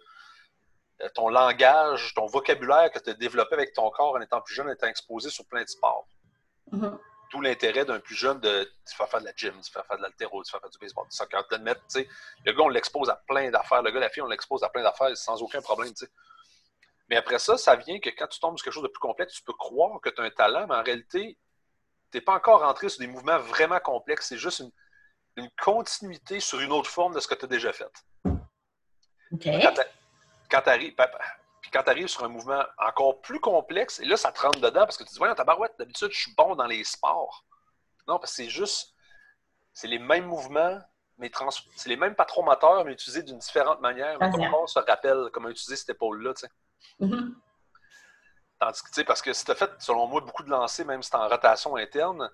euh, 1.01 1.09
ton 1.15 1.29
langage, 1.29 2.13
ton 2.13 2.27
vocabulaire 2.27 2.91
que 2.91 2.99
tu 2.99 3.09
as 3.09 3.13
développé 3.13 3.55
avec 3.55 3.73
ton 3.73 3.89
corps 3.89 4.15
en 4.15 4.21
étant 4.21 4.41
plus 4.41 4.53
jeune, 4.53 4.67
en 4.67 4.73
étant 4.73 4.87
exposé 4.87 5.29
sur 5.29 5.45
plein 5.47 5.63
de 5.63 5.69
sports. 5.69 6.07
Mhm. 6.71 6.99
D'où 7.31 7.41
l'intérêt 7.41 7.85
d'un 7.85 7.99
plus 7.99 8.15
jeune 8.15 8.39
de 8.39 8.71
tu 8.87 8.95
faire 8.95 9.09
faire 9.09 9.19
de 9.19 9.25
la 9.25 9.33
gym, 9.35 9.53
tu 9.61 9.71
faire 9.71 9.85
faire 9.85 9.97
de 9.97 10.03
l'altéro, 10.03 10.43
tu 10.43 10.51
faire 10.51 10.61
faire 10.61 10.69
du 10.69 10.77
baseball, 10.77 11.07
du 11.09 11.15
soccer, 11.15 11.43
de 11.49 11.57
le 11.57 11.63
mettre, 11.63 11.81
tu 11.81 12.01
sais. 12.01 12.09
Le 12.45 12.53
gars, 12.53 12.63
on 12.63 12.69
l'expose 12.69 13.09
à 13.09 13.15
plein 13.27 13.49
d'affaires. 13.49 13.81
Le 13.81 13.91
gars, 13.91 13.99
la 13.99 14.09
fille, 14.09 14.21
on 14.21 14.27
l'expose 14.27 14.63
à 14.63 14.69
plein 14.69 14.83
d'affaires 14.83 15.15
sans 15.17 15.41
aucun 15.41 15.61
problème, 15.61 15.93
tu 15.93 16.05
sais. 16.05 16.11
Mais 17.09 17.15
après 17.15 17.39
ça, 17.39 17.57
ça 17.57 17.75
vient 17.75 17.99
que 17.99 18.09
quand 18.09 18.27
tu 18.27 18.39
tombes 18.39 18.57
sur 18.57 18.65
quelque 18.65 18.73
chose 18.73 18.83
de 18.83 18.87
plus 18.89 18.99
complexe, 18.99 19.33
tu 19.35 19.43
peux 19.43 19.53
croire 19.53 19.99
que 20.01 20.09
tu 20.09 20.21
as 20.21 20.25
un 20.25 20.29
talent, 20.29 20.67
mais 20.67 20.75
en 20.75 20.83
réalité, 20.83 21.37
tu 22.11 22.17
n'es 22.17 22.21
pas 22.21 22.33
encore 22.35 22.61
rentré 22.61 22.89
sur 22.89 22.99
des 22.99 23.07
mouvements 23.07 23.39
vraiment 23.39 23.79
complexes. 23.79 24.27
C'est 24.27 24.37
juste 24.37 24.59
une, 24.59 24.71
une 25.37 25.49
continuité 25.61 26.39
sur 26.39 26.59
une 26.59 26.71
autre 26.71 26.89
forme 26.89 27.13
de 27.13 27.19
ce 27.19 27.27
que 27.27 27.35
tu 27.35 27.45
as 27.45 27.47
déjà 27.47 27.71
fait. 27.71 27.91
OK. 28.25 29.43
Quand 29.43 29.73
t'a- 29.73 29.85
Quand 30.49 30.61
tu 30.61 30.69
arrives, 30.69 30.95
puis 31.61 31.71
quand 31.71 31.83
tu 31.83 31.89
arrives 31.89 32.07
sur 32.07 32.23
un 32.23 32.29
mouvement 32.29 32.63
encore 32.77 33.21
plus 33.21 33.39
complexe, 33.39 33.99
et 33.99 34.05
là, 34.05 34.15
ça 34.17 34.31
te 34.31 34.41
rentre 34.41 34.59
dedans 34.59 34.81
parce 34.81 34.97
que 34.97 35.03
tu 35.03 35.09
te 35.09 35.13
dis, 35.13 35.19
voyons, 35.19 35.35
tabarouette, 35.35 35.75
d'habitude, 35.77 36.11
je 36.11 36.19
suis 36.19 36.33
bon 36.35 36.55
dans 36.55 36.65
les 36.65 36.83
sports. 36.83 37.45
Non, 38.07 38.19
parce 38.19 38.31
que 38.31 38.37
c'est 38.43 38.49
juste, 38.49 38.93
c'est 39.73 39.87
les 39.87 39.99
mêmes 39.99 40.25
mouvements, 40.25 40.79
mais 41.17 41.29
trans- 41.29 41.49
c'est 41.75 41.89
les 41.89 41.97
mêmes 41.97 42.15
patrons 42.15 42.43
moteurs, 42.43 42.85
mais 42.85 42.93
utilisés 42.93 43.23
d'une 43.23 43.37
différente 43.39 43.81
manière. 43.81 44.17
Mais 44.19 44.27
ton 44.31 44.37
corps 44.51 44.69
se 44.69 44.79
rappelle 44.79 45.29
comment 45.33 45.49
utiliser 45.49 45.75
cette 45.75 45.89
épaule-là, 45.89 46.33
tu 46.33 46.41
sais. 46.41 46.49
Mhm. 46.99 47.35
Tandis 48.59 48.81
que, 48.81 48.87
tu 48.87 48.93
sais, 48.95 49.03
parce 49.03 49.21
que 49.21 49.33
si 49.33 49.45
tu 49.45 49.51
as 49.51 49.55
fait, 49.55 49.69
selon 49.79 50.07
moi, 50.07 50.21
beaucoup 50.21 50.43
de 50.43 50.49
lancers, 50.49 50.85
même 50.85 51.03
si 51.03 51.11
tu 51.11 51.15
en 51.15 51.27
rotation 51.27 51.75
interne, 51.75 52.29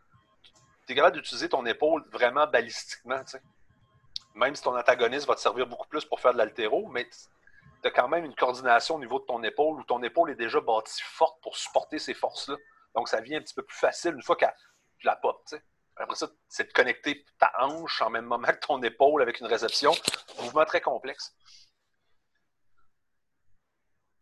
tu 0.85 0.93
es 0.93 0.95
capable 0.95 1.17
d'utiliser 1.17 1.49
ton 1.49 1.65
épaule 1.65 2.03
vraiment 2.11 2.47
balistiquement, 2.47 3.19
tu 3.23 3.31
sais. 3.31 3.41
Même 4.35 4.55
si 4.55 4.63
ton 4.63 4.77
antagoniste 4.77 5.27
va 5.27 5.35
te 5.35 5.41
servir 5.41 5.67
beaucoup 5.67 5.87
plus 5.87 6.05
pour 6.05 6.19
faire 6.19 6.33
de 6.33 6.37
l'altéro, 6.37 6.87
mais 6.87 7.07
tu 7.09 7.87
as 7.87 7.91
quand 7.91 8.07
même 8.07 8.25
une 8.25 8.35
coordination 8.35 8.95
au 8.95 8.99
niveau 8.99 9.19
de 9.19 9.25
ton 9.25 9.43
épaule 9.43 9.79
où 9.79 9.83
ton 9.83 10.01
épaule 10.01 10.31
est 10.31 10.35
déjà 10.35 10.59
bâtie 10.61 11.03
forte 11.03 11.41
pour 11.41 11.55
supporter 11.57 11.99
ces 11.99 12.13
forces-là. 12.13 12.55
Donc, 12.95 13.09
ça 13.09 13.21
vient 13.21 13.39
un 13.39 13.41
petit 13.41 13.53
peu 13.53 13.63
plus 13.63 13.77
facile 13.77 14.13
une 14.15 14.21
fois 14.23 14.35
que 14.35 14.45
tu 14.97 15.05
la 15.05 15.19
tu 15.21 15.31
sais. 15.45 15.63
Après 16.03 16.17
ça, 16.17 16.27
c'est 16.49 16.65
de 16.65 16.73
connecter 16.73 17.25
ta 17.39 17.53
hanche 17.59 18.01
en 18.01 18.09
même 18.09 18.25
moment 18.25 18.49
que 18.49 18.59
ton 18.59 18.81
épaule 18.83 19.21
avec 19.21 19.39
une 19.39 19.47
réception. 19.47 19.93
Mouvement 20.41 20.65
très 20.65 20.81
complexe. 20.81 21.33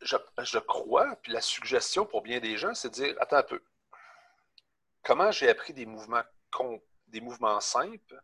Je, 0.02 0.16
je 0.38 0.60
crois, 0.60 1.16
puis 1.24 1.32
la 1.32 1.42
suggestion 1.42 2.06
pour 2.06 2.22
bien 2.22 2.40
des 2.40 2.56
gens, 2.56 2.76
c'est 2.76 2.90
de 2.90 2.94
dire 2.94 3.16
attends 3.20 3.38
un 3.38 3.44
peu. 3.44 3.64
Comment 5.04 5.32
j'ai 5.32 5.50
appris 5.50 5.74
des 5.74 5.88
mouvements, 5.88 6.22
des 7.08 7.20
mouvements 7.20 7.60
simples? 7.60 8.22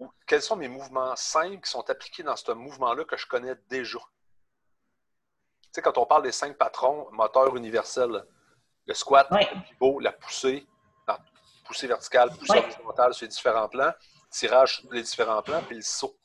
Ou 0.00 0.10
quels 0.26 0.42
sont 0.42 0.56
mes 0.56 0.68
mouvements 0.68 1.14
simples 1.14 1.60
qui 1.60 1.70
sont 1.70 1.88
appliqués 1.88 2.24
dans 2.24 2.34
ce 2.34 2.50
mouvement-là 2.50 3.04
que 3.04 3.16
je 3.16 3.26
connais 3.26 3.54
déjà? 3.68 4.00
Tu 4.00 5.68
sais, 5.70 5.82
quand 5.82 5.98
on 5.98 6.06
parle 6.06 6.24
des 6.24 6.32
cinq 6.32 6.58
patrons 6.58 7.08
moteurs 7.12 7.54
universels, 7.54 8.26
le 8.86 8.94
squat, 8.94 9.28
le 9.30 9.62
pivot, 9.68 10.00
la 10.00 10.10
poussée, 10.12 10.66
poussée 11.68 11.86
verticale, 11.86 12.34
poussée 12.36 12.54
Ouais. 12.54 12.64
horizontale 12.64 13.14
sur 13.14 13.24
les 13.24 13.28
différents 13.28 13.68
plans, 13.68 13.92
tirage 14.30 14.78
sur 14.80 14.90
les 14.92 15.02
différents 15.02 15.42
plans, 15.42 15.62
puis 15.62 15.76
le 15.76 15.82
saut. 15.82 16.18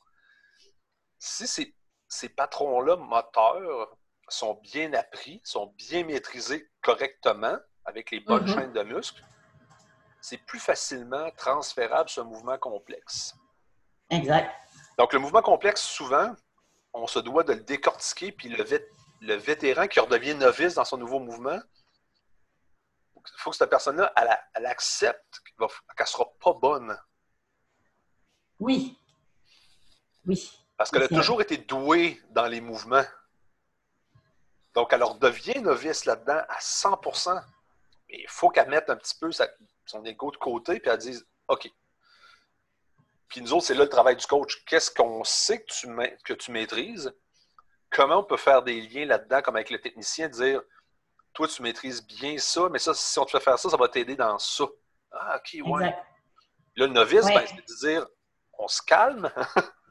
Si 1.18 1.46
ces, 1.46 1.76
ces 2.08 2.30
patrons-là 2.30 2.96
moteurs 2.96 3.96
sont 4.28 4.54
bien 4.54 4.92
appris, 4.94 5.40
sont 5.44 5.66
bien 5.76 6.04
maîtrisés 6.04 6.68
correctement 6.82 7.56
avec 7.84 8.10
les 8.10 8.20
bonnes 8.20 8.46
Mhm. 8.48 8.54
chaînes 8.54 8.72
de 8.72 8.82
muscles, 8.82 9.22
c'est 10.22 10.38
plus 10.38 10.58
facilement 10.58 11.30
transférable 11.36 12.08
un 12.16 12.24
mouvement 12.24 12.56
complexe. 12.56 13.34
Exact. 14.08 14.50
Donc, 14.98 15.12
le 15.12 15.18
mouvement 15.18 15.42
complexe, 15.42 15.82
souvent, 15.82 16.34
on 16.94 17.06
se 17.06 17.18
doit 17.18 17.42
de 17.42 17.52
le 17.52 17.60
décortiquer, 17.60 18.32
puis 18.32 18.48
le, 18.48 18.64
le 19.20 19.34
vétéran 19.34 19.86
qui 19.88 20.00
redevient 20.00 20.34
novice 20.34 20.74
dans 20.74 20.84
son 20.84 20.96
nouveau 20.96 21.18
mouvement, 21.18 21.58
faut 23.36 23.50
que 23.50 23.56
cette 23.56 23.70
personne-là, 23.70 24.12
elle, 24.16 24.66
accepte 24.66 25.40
qu'elle 25.58 25.66
ne 26.00 26.06
sera 26.06 26.26
pas 26.40 26.52
bonne. 26.52 26.98
Oui. 28.60 28.98
Oui. 30.26 30.58
Parce 30.76 30.90
qu'elle 30.90 31.02
a 31.02 31.08
toujours 31.08 31.40
été 31.40 31.56
douée 31.56 32.20
dans 32.30 32.46
les 32.46 32.60
mouvements. 32.60 33.04
Donc, 34.74 34.92
elle 34.92 35.04
redevient 35.04 35.60
novice 35.60 36.04
là-dedans 36.04 36.42
à 36.48 36.58
100% 36.58 37.40
Mais 38.08 38.18
il 38.20 38.28
faut 38.28 38.50
qu'elle 38.50 38.68
mette 38.68 38.90
un 38.90 38.96
petit 38.96 39.16
peu 39.18 39.30
son 39.86 40.04
égo 40.04 40.30
de 40.30 40.36
côté, 40.36 40.80
puis 40.80 40.90
elle 40.90 40.98
dise 40.98 41.26
OK. 41.48 41.70
Puis 43.28 43.40
nous 43.40 43.52
autres, 43.52 43.66
c'est 43.66 43.74
là 43.74 43.84
le 43.84 43.88
travail 43.88 44.16
du 44.16 44.26
coach. 44.26 44.64
Qu'est-ce 44.64 44.90
qu'on 44.90 45.24
sait 45.24 45.62
que 45.62 45.72
tu, 45.72 45.88
que 46.24 46.34
tu 46.34 46.50
maîtrises? 46.50 47.14
Comment 47.90 48.18
on 48.18 48.24
peut 48.24 48.36
faire 48.36 48.62
des 48.62 48.80
liens 48.80 49.06
là-dedans, 49.06 49.42
comme 49.42 49.56
avec 49.56 49.70
le 49.70 49.80
technicien, 49.80 50.28
dire 50.28 50.62
toi, 51.34 51.48
tu 51.48 51.62
maîtrises 51.62 52.06
bien 52.06 52.38
ça, 52.38 52.68
mais 52.70 52.78
ça, 52.78 52.94
si 52.94 53.18
on 53.18 53.24
te 53.24 53.32
fait 53.32 53.40
faire 53.40 53.58
ça, 53.58 53.68
ça 53.68 53.76
va 53.76 53.88
t'aider 53.88 54.16
dans 54.16 54.38
ça. 54.38 54.64
Ah, 55.12 55.36
OK, 55.36 55.60
ouais. 55.66 55.96
Là, 56.76 56.86
le 56.86 56.92
novice, 56.92 57.26
ben, 57.26 57.44
c'est 57.46 57.56
de 57.56 57.86
dire 57.88 58.06
on 58.58 58.68
se 58.68 58.80
calme, 58.82 59.30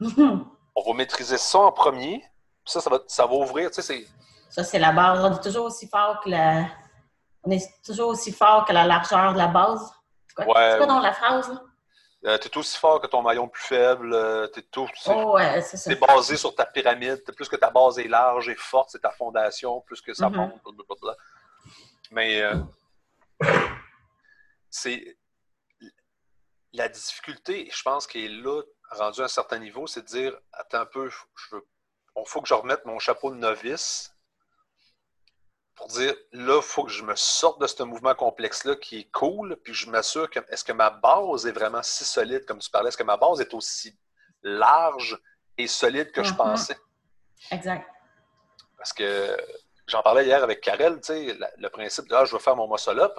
on 0.00 0.82
va 0.82 0.94
maîtriser 0.94 1.38
ça 1.38 1.58
en 1.58 1.72
premier, 1.72 2.24
ça, 2.64 2.80
ça 2.80 2.90
va, 2.90 2.98
ça 3.06 3.26
va 3.26 3.34
ouvrir. 3.34 3.70
Tu 3.70 3.82
sais, 3.82 4.06
ça, 4.48 4.64
c'est 4.64 4.78
la 4.78 4.92
base. 4.92 5.24
On 5.24 5.34
est 5.34 5.42
toujours 5.42 5.66
aussi 5.66 5.88
fort 5.88 6.20
que 6.20 6.30
la. 6.30 6.66
On 7.42 7.50
est 7.50 7.68
toujours 7.84 8.08
aussi 8.08 8.32
fort 8.32 8.64
que 8.64 8.72
la 8.72 8.86
largeur 8.86 9.32
de 9.32 9.38
la 9.38 9.48
base. 9.48 9.92
C'est 10.28 10.34
quoi, 10.34 10.46
ouais, 10.46 10.76
quoi 10.78 10.86
dans 10.86 11.00
la 11.00 11.12
phrase? 11.12 11.48
Là? 11.50 11.60
Euh, 12.26 12.38
tu 12.38 12.48
es 12.48 12.56
aussi 12.56 12.78
fort 12.78 13.00
que 13.00 13.06
ton 13.06 13.22
maillon 13.22 13.48
plus 13.48 13.62
faible. 13.62 14.14
Euh, 14.14 14.48
es 14.56 14.62
tout, 14.62 14.88
oh, 15.08 15.34
ouais, 15.34 15.62
basé 16.00 16.36
sur 16.36 16.54
ta 16.54 16.64
pyramide. 16.64 17.22
Plus 17.36 17.48
que 17.48 17.56
ta 17.56 17.70
base 17.70 17.98
est 17.98 18.08
large 18.08 18.48
et 18.48 18.54
forte, 18.54 18.90
c'est 18.90 19.00
ta 19.00 19.10
fondation. 19.10 19.82
Plus 19.82 20.00
que 20.00 20.14
ça 20.14 20.28
mm-hmm. 20.28 20.36
monte. 20.36 20.60
Mais 22.10 22.40
euh, 22.40 22.54
c'est 24.70 25.18
la 26.72 26.88
difficulté, 26.88 27.68
je 27.72 27.82
pense, 27.82 28.06
qui 28.06 28.24
est 28.24 28.28
là, 28.28 28.62
rendu 28.90 29.20
à 29.20 29.24
un 29.24 29.28
certain 29.28 29.58
niveau, 29.58 29.86
c'est 29.86 30.02
de 30.02 30.06
dire 30.06 30.36
attends 30.52 30.80
un 30.80 30.86
peu, 30.86 31.08
il 31.08 32.24
faut 32.26 32.40
que 32.40 32.48
je 32.48 32.54
remette 32.54 32.84
mon 32.84 32.98
chapeau 32.98 33.30
de 33.30 33.36
novice 33.36 34.13
pour 35.74 35.88
dire 35.88 36.14
là, 36.32 36.56
il 36.56 36.62
faut 36.62 36.84
que 36.84 36.90
je 36.90 37.02
me 37.02 37.14
sorte 37.16 37.60
de 37.60 37.66
ce 37.66 37.82
mouvement 37.82 38.14
complexe-là 38.14 38.76
qui 38.76 39.00
est 39.00 39.10
cool, 39.10 39.56
puis 39.62 39.74
je 39.74 39.90
m'assure 39.90 40.30
que 40.30 40.38
est-ce 40.48 40.64
que 40.64 40.72
ma 40.72 40.90
base 40.90 41.46
est 41.46 41.52
vraiment 41.52 41.82
si 41.82 42.04
solide 42.04 42.44
comme 42.46 42.60
tu 42.60 42.70
parlais, 42.70 42.88
est-ce 42.88 42.96
que 42.96 43.02
ma 43.02 43.16
base 43.16 43.40
est 43.40 43.52
aussi 43.54 43.98
large 44.42 45.18
et 45.58 45.66
solide 45.66 46.12
que 46.12 46.22
je 46.22 46.32
mm-hmm. 46.32 46.36
pensais? 46.36 46.76
Exact. 47.50 47.88
Parce 48.76 48.92
que 48.92 49.36
j'en 49.86 50.02
parlais 50.02 50.24
hier 50.24 50.42
avec 50.42 50.60
Karel, 50.60 50.96
tu 51.00 51.06
sais, 51.06 51.38
le 51.58 51.68
principe 51.68 52.08
de 52.08 52.14
ah, 52.14 52.24
je 52.24 52.32
veux 52.32 52.38
faire 52.38 52.56
mon 52.56 52.70
muscle-up, 52.70 53.18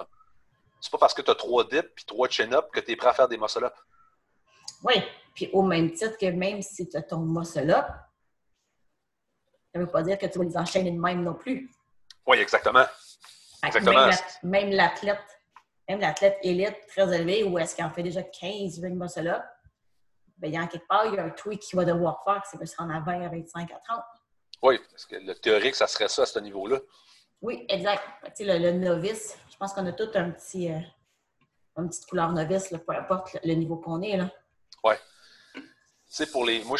c'est 0.80 0.90
pas 0.90 0.98
parce 0.98 1.14
que 1.14 1.22
tu 1.22 1.30
as 1.30 1.34
trois 1.34 1.64
dips 1.64 1.90
puis 1.94 2.04
trois 2.04 2.28
chin-up 2.28 2.70
que 2.72 2.80
tu 2.80 2.92
es 2.92 2.96
prêt 2.96 3.08
à 3.08 3.12
faire 3.12 3.28
des 3.28 3.38
muscle-up. 3.38 3.74
Oui, 4.82 5.02
puis 5.34 5.50
au 5.52 5.62
même 5.62 5.92
titre 5.92 6.16
que 6.18 6.26
même 6.26 6.62
si 6.62 6.88
tu 6.88 6.96
as 6.96 7.02
ton 7.02 7.18
muscle-up, 7.18 7.86
ça 9.72 9.80
ne 9.80 9.84
veut 9.84 9.90
pas 9.90 10.02
dire 10.02 10.18
que 10.18 10.26
tu 10.26 10.38
vas 10.38 10.44
les 10.44 10.56
enchaîner 10.56 10.90
de 10.90 10.98
même 10.98 11.22
non 11.22 11.34
plus. 11.34 11.70
Oui, 12.26 12.38
exactement. 12.38 12.84
exactement. 13.64 14.10
Même 14.42 14.70
l'athlète, 14.70 15.40
même 15.88 16.00
l'athlète 16.00 16.38
élite 16.42 16.86
très 16.88 17.14
élevé, 17.14 17.44
ou 17.44 17.58
est-ce 17.58 17.74
qu'il 17.74 17.84
en 17.84 17.90
fait 17.90 18.02
déjà 18.02 18.22
15 18.22 18.80
ring 18.80 18.96
muscle-up, 18.96 19.42
bien, 20.38 20.50
il 20.50 20.54
y 20.54 20.58
a 20.58 20.66
quelque 20.66 20.86
part, 20.86 21.06
il 21.06 21.14
y 21.14 21.18
a 21.18 21.24
un 21.24 21.30
tweak 21.30 21.60
qu'il 21.60 21.76
va 21.76 21.84
devoir 21.84 22.22
faire, 22.24 22.42
c'est 22.50 22.60
de 22.60 22.66
se 22.66 22.76
rendre 22.76 22.94
à 22.94 23.00
20, 23.00 23.22
à 23.22 23.28
25, 23.28 23.70
à 23.70 23.78
30. 23.78 24.02
Oui, 24.62 24.78
parce 24.90 25.06
que 25.06 25.16
le 25.16 25.34
théorique, 25.34 25.74
ça 25.74 25.86
serait 25.86 26.08
ça 26.08 26.22
à 26.22 26.26
ce 26.26 26.38
niveau-là. 26.38 26.78
Oui, 27.42 27.64
exact. 27.68 28.02
Tu 28.36 28.44
sais, 28.44 28.58
le, 28.58 28.72
novice, 28.72 29.38
je 29.50 29.56
pense 29.56 29.72
qu'on 29.72 29.86
a 29.86 29.92
tout 29.92 30.08
un 30.14 30.30
petit, 30.30 30.72
euh, 30.72 30.78
une 31.76 31.88
petite 31.88 32.06
couleur 32.06 32.32
novice, 32.32 32.68
peu 32.68 32.94
importe 32.94 33.36
le 33.44 33.54
niveau 33.54 33.76
qu'on 33.76 34.00
est. 34.02 34.16
Là. 34.16 34.30
Oui. 34.82 34.94
Tu 36.08 36.24
sais, 36.24 36.30
pour 36.30 36.44
les. 36.44 36.62
Moi, 36.64 36.78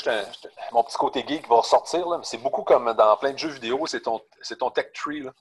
mon 0.72 0.84
petit 0.84 0.96
côté 0.96 1.24
geek 1.26 1.48
va 1.48 1.56
ressortir, 1.56 2.08
là, 2.08 2.18
mais 2.18 2.24
c'est 2.24 2.38
beaucoup 2.38 2.62
comme 2.62 2.92
dans 2.94 3.16
plein 3.16 3.32
de 3.32 3.38
jeux 3.38 3.48
vidéo, 3.48 3.86
c'est 3.86 4.02
ton, 4.02 4.20
ton 4.58 4.70
tech 4.70 4.92
tree. 4.92 5.20
Là, 5.20 5.32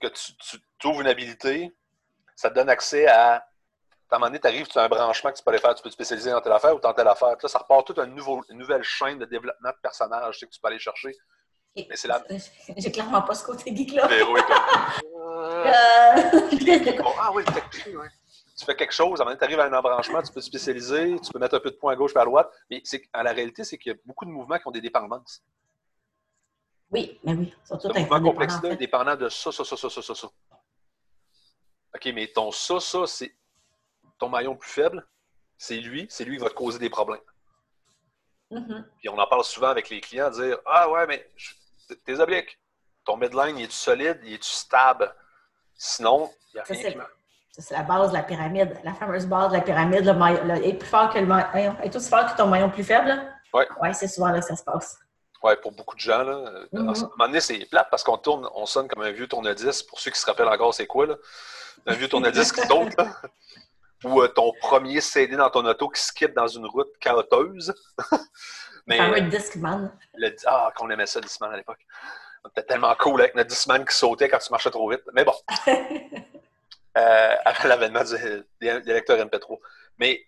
que 0.00 0.08
tu, 0.08 0.32
tu 0.78 0.86
ouvres 0.86 1.00
une 1.00 1.06
habilité, 1.06 1.74
ça 2.36 2.50
te 2.50 2.54
donne 2.54 2.68
accès 2.68 3.06
à. 3.06 3.44
À 4.10 4.16
un 4.16 4.18
moment 4.20 4.28
donné, 4.28 4.40
tu 4.40 4.46
arrives, 4.46 4.66
tu 4.66 4.78
as 4.78 4.82
un 4.82 4.88
branchement 4.88 5.30
que 5.30 5.36
tu 5.36 5.42
peux 5.44 5.50
aller 5.50 5.58
faire, 5.58 5.74
tu 5.74 5.82
peux 5.82 5.90
te 5.90 5.94
spécialiser 5.94 6.30
dans 6.30 6.40
telle 6.40 6.52
affaire 6.52 6.74
ou 6.74 6.80
dans 6.80 6.94
telle 6.94 7.08
affaire. 7.08 7.36
Là, 7.42 7.48
ça 7.48 7.58
repart 7.58 7.86
toute 7.86 7.98
nouveau, 7.98 8.42
une 8.48 8.56
nouvelle 8.56 8.82
chaîne 8.82 9.18
de 9.18 9.26
développement 9.26 9.68
de 9.68 9.76
personnages 9.82 10.40
que 10.40 10.46
tu 10.46 10.58
peux 10.58 10.68
aller 10.68 10.78
chercher. 10.78 11.14
Mais 11.76 11.94
c'est 11.94 12.08
la... 12.08 12.22
J'ai 12.76 12.90
clairement 12.90 13.20
pas 13.22 13.34
ce 13.34 13.44
côté 13.44 13.74
geek-là. 13.74 14.08
Mais 14.08 14.22
oui, 14.22 14.40
euh... 14.50 15.72
ah 17.20 17.30
oui, 17.34 17.44
le 17.86 17.98
oui. 17.98 18.06
Tu 18.58 18.64
fais 18.64 18.74
quelque 18.74 18.92
chose, 18.92 19.20
avant 19.20 19.36
tu 19.36 19.44
arrives 19.44 19.60
à 19.60 19.66
un 19.66 19.72
embranchement, 19.72 20.20
tu 20.20 20.32
peux 20.32 20.40
te 20.40 20.46
spécialiser, 20.46 21.20
tu 21.20 21.30
peux 21.30 21.38
mettre 21.38 21.54
un 21.54 21.60
peu 21.60 21.70
de 21.70 21.76
points 21.76 21.92
à 21.92 21.96
gauche 21.96 22.12
et 22.16 22.18
à 22.18 22.24
droite. 22.24 22.50
Mais 22.68 22.82
en 23.14 23.22
la 23.22 23.32
réalité, 23.32 23.62
c'est 23.62 23.78
qu'il 23.78 23.92
y 23.92 23.94
a 23.94 23.98
beaucoup 24.04 24.24
de 24.24 24.30
mouvements 24.30 24.58
qui 24.58 24.66
ont 24.66 24.72
des 24.72 24.80
dépendances. 24.80 25.44
Oui, 26.90 27.20
mais 27.22 27.34
oui. 27.34 27.54
Surtout 27.64 27.88
le 27.88 28.00
mouvement 28.00 28.20
complexe 28.20 28.60
là, 28.62 28.74
dépendant 28.74 29.14
de 29.14 29.28
ça, 29.28 29.52
ça, 29.52 29.64
ça, 29.64 29.76
ça, 29.76 29.88
ça, 29.88 30.02
ça, 30.02 30.14
ça. 30.14 30.26
OK, 31.94 32.12
mais 32.14 32.26
ton 32.26 32.50
ça, 32.50 32.80
ça, 32.80 33.06
c'est 33.06 33.32
ton 34.18 34.28
maillon 34.28 34.56
plus 34.56 34.70
faible. 34.70 35.06
C'est 35.56 35.76
lui, 35.76 36.06
c'est 36.10 36.24
lui 36.24 36.36
qui 36.36 36.42
va 36.42 36.50
te 36.50 36.54
causer 36.54 36.80
des 36.80 36.90
problèmes. 36.90 37.20
Mm-hmm. 38.50 38.84
Puis 38.98 39.08
on 39.08 39.18
en 39.18 39.26
parle 39.28 39.44
souvent 39.44 39.68
avec 39.68 39.88
les 39.88 40.00
clients, 40.00 40.30
dire 40.30 40.58
Ah 40.66 40.90
ouais, 40.90 41.06
mais 41.06 41.30
tes 42.04 42.18
obliques, 42.18 42.58
ton 43.04 43.16
midline, 43.16 43.58
est-tu 43.58 43.72
solide, 43.72 44.20
est-tu 44.24 44.50
stable? 44.50 45.14
Sinon, 45.74 46.32
il 46.52 46.56
n'y 46.56 46.60
a 46.60 46.64
rien 46.64 47.06
C'est 47.58 47.74
la 47.74 47.82
base 47.82 48.10
de 48.10 48.14
la 48.14 48.22
pyramide, 48.22 48.78
la 48.84 48.94
fameuse 48.94 49.26
base 49.26 49.50
de 49.50 49.56
la 49.56 49.62
pyramide. 49.62 50.04
Le 50.04 50.12
maillon, 50.12 50.54
est 50.54 50.74
plus 50.74 50.88
fort 50.88 51.10
que 51.10 51.18
le 51.18 51.26
maillon. 51.26 51.76
Est 51.82 51.94
aussi 51.94 52.08
fort 52.08 52.26
que 52.32 52.36
ton 52.36 52.46
maillon 52.46 52.70
plus 52.70 52.84
faible? 52.84 53.20
Oui. 53.52 53.64
Oui, 53.82 53.88
c'est 53.94 54.06
souvent 54.06 54.28
là 54.28 54.40
que 54.40 54.46
ça 54.46 54.54
se 54.54 54.62
passe. 54.62 54.98
Oui, 55.42 55.52
pour 55.62 55.72
beaucoup 55.72 55.96
de 55.96 56.00
gens. 56.00 56.22
Là. 56.22 56.34
Mm-hmm. 56.72 56.76
À 56.76 56.78
un 56.78 56.82
moment 56.82 57.26
donné, 57.26 57.40
c'est 57.40 57.58
plate 57.66 57.88
parce 57.90 58.04
qu'on 58.04 58.16
tourne, 58.16 58.48
on 58.54 58.66
sonne 58.66 58.88
comme 58.88 59.02
un 59.02 59.10
vieux 59.10 59.26
tourne-disque. 59.26 59.88
Pour 59.88 59.98
ceux 59.98 60.10
qui 60.10 60.18
se 60.18 60.26
rappellent 60.26 60.48
encore, 60.48 60.72
c'est 60.72 60.86
quoi? 60.86 61.06
Là? 61.06 61.16
Un 61.86 61.94
vieux 61.94 62.08
tourne-disque 62.08 62.54
qui 62.60 62.66
saute. 62.66 62.94
Ou 64.04 64.22
euh, 64.22 64.28
ton 64.28 64.52
premier 64.60 65.00
CD 65.00 65.36
dans 65.36 65.50
ton 65.50 65.64
auto 65.66 65.88
qui 65.88 66.00
skip 66.00 66.34
dans 66.34 66.46
une 66.46 66.66
route 66.66 66.90
chaoteuse. 67.00 67.74
Mais, 68.86 69.00
un 69.00 69.20
Discman. 69.22 69.92
Le, 70.14 70.34
ah, 70.46 70.72
qu'on 70.76 70.88
aimait 70.90 71.06
ça, 71.06 71.20
Discman 71.20 71.52
à 71.52 71.56
l'époque. 71.56 71.84
C'était 72.46 72.66
tellement 72.66 72.94
cool 72.98 73.20
avec 73.20 73.34
notre 73.34 73.50
Discman 73.50 73.84
qui 73.84 73.94
sautait 73.94 74.28
quand 74.28 74.38
tu 74.38 74.50
marchais 74.50 74.70
trop 74.70 74.88
vite. 74.88 75.02
Mais 75.12 75.24
bon. 75.24 75.34
euh, 76.98 77.36
avant 77.44 77.68
l'avènement 77.68 78.02
des 78.60 78.80
lecteurs 78.84 79.18
MP3. 79.18 79.58
Mais 79.98 80.26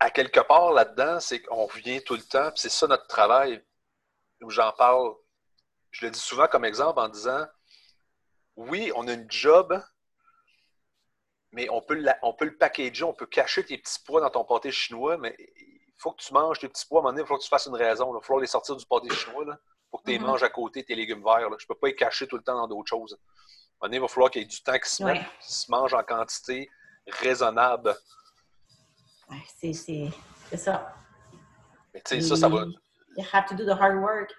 à 0.00 0.10
quelque 0.10 0.40
part 0.40 0.72
là-dedans, 0.72 1.20
c'est 1.20 1.42
qu'on 1.42 1.66
revient 1.66 2.02
tout 2.02 2.14
le 2.14 2.22
temps, 2.22 2.50
c'est 2.56 2.70
ça 2.70 2.86
notre 2.86 3.06
travail, 3.06 3.62
où 4.40 4.50
j'en 4.50 4.72
parle. 4.72 5.14
Je 5.90 6.06
le 6.06 6.10
dis 6.10 6.18
souvent 6.18 6.48
comme 6.48 6.64
exemple 6.64 6.98
en 6.98 7.08
disant 7.08 7.46
oui, 8.56 8.92
on 8.96 9.06
a 9.08 9.12
une 9.12 9.30
job, 9.30 9.80
mais 11.52 11.68
on 11.70 11.82
peut, 11.82 12.02
on 12.22 12.34
peut 12.34 12.46
le 12.46 12.56
packager, 12.56 13.04
on 13.04 13.14
peut 13.14 13.26
cacher 13.26 13.64
tes 13.64 13.78
petits 13.78 13.98
pois 14.04 14.20
dans 14.20 14.30
ton 14.30 14.44
pâté 14.44 14.72
chinois, 14.72 15.16
mais 15.18 15.36
faut 15.98 16.12
que 16.12 16.22
tu 16.22 16.32
manges 16.32 16.58
tes 16.58 16.68
petits 16.68 16.86
pois, 16.86 16.98
à 16.98 17.00
un 17.00 17.02
moment 17.02 17.12
donné, 17.12 17.22
il 17.22 17.28
faut 17.28 17.36
que 17.36 17.42
tu 17.42 17.48
fasses 17.48 17.66
une 17.66 17.76
raison. 17.76 18.10
Il 18.10 18.14
va 18.14 18.20
falloir 18.20 18.40
les 18.40 18.46
sortir 18.46 18.76
du 18.76 18.84
pâté 18.86 19.08
chinois. 19.14 19.44
Là, 19.44 19.58
pour 19.90 20.00
que 20.00 20.06
tu 20.06 20.12
les 20.12 20.18
mm-hmm. 20.18 20.22
manges 20.26 20.42
à 20.42 20.48
côté, 20.48 20.82
tes 20.84 20.94
légumes 20.94 21.22
verts. 21.22 21.40
Je 21.40 21.64
ne 21.64 21.68
peux 21.68 21.74
pas 21.74 21.86
les 21.86 21.94
cacher 21.94 22.26
tout 22.26 22.36
le 22.36 22.42
temps 22.42 22.56
dans 22.56 22.66
d'autres 22.66 22.88
choses. 22.88 23.16
Donné, 23.82 23.96
il 23.96 24.00
va 24.00 24.08
falloir 24.08 24.30
qu'il 24.30 24.42
y 24.42 24.44
ait 24.44 24.48
du 24.48 24.62
temps 24.62 24.78
qui 24.78 24.88
se, 24.88 25.02
ouais. 25.02 25.20
se 25.40 25.70
mange 25.70 25.92
en 25.92 26.02
quantité 26.04 26.70
raisonnable. 27.20 27.96
c'est 29.58 29.72
ça. 30.56 30.94
Mais 31.92 32.00
tu 32.00 32.14
sais, 32.14 32.20
ça, 32.20 32.36
ça 32.36 32.48
va. 32.48 32.64
You 33.16 33.24
have 33.32 33.46
to 33.46 33.54
do 33.54 33.64
the 33.64 33.76
hard 33.78 33.96
work. 33.96 34.32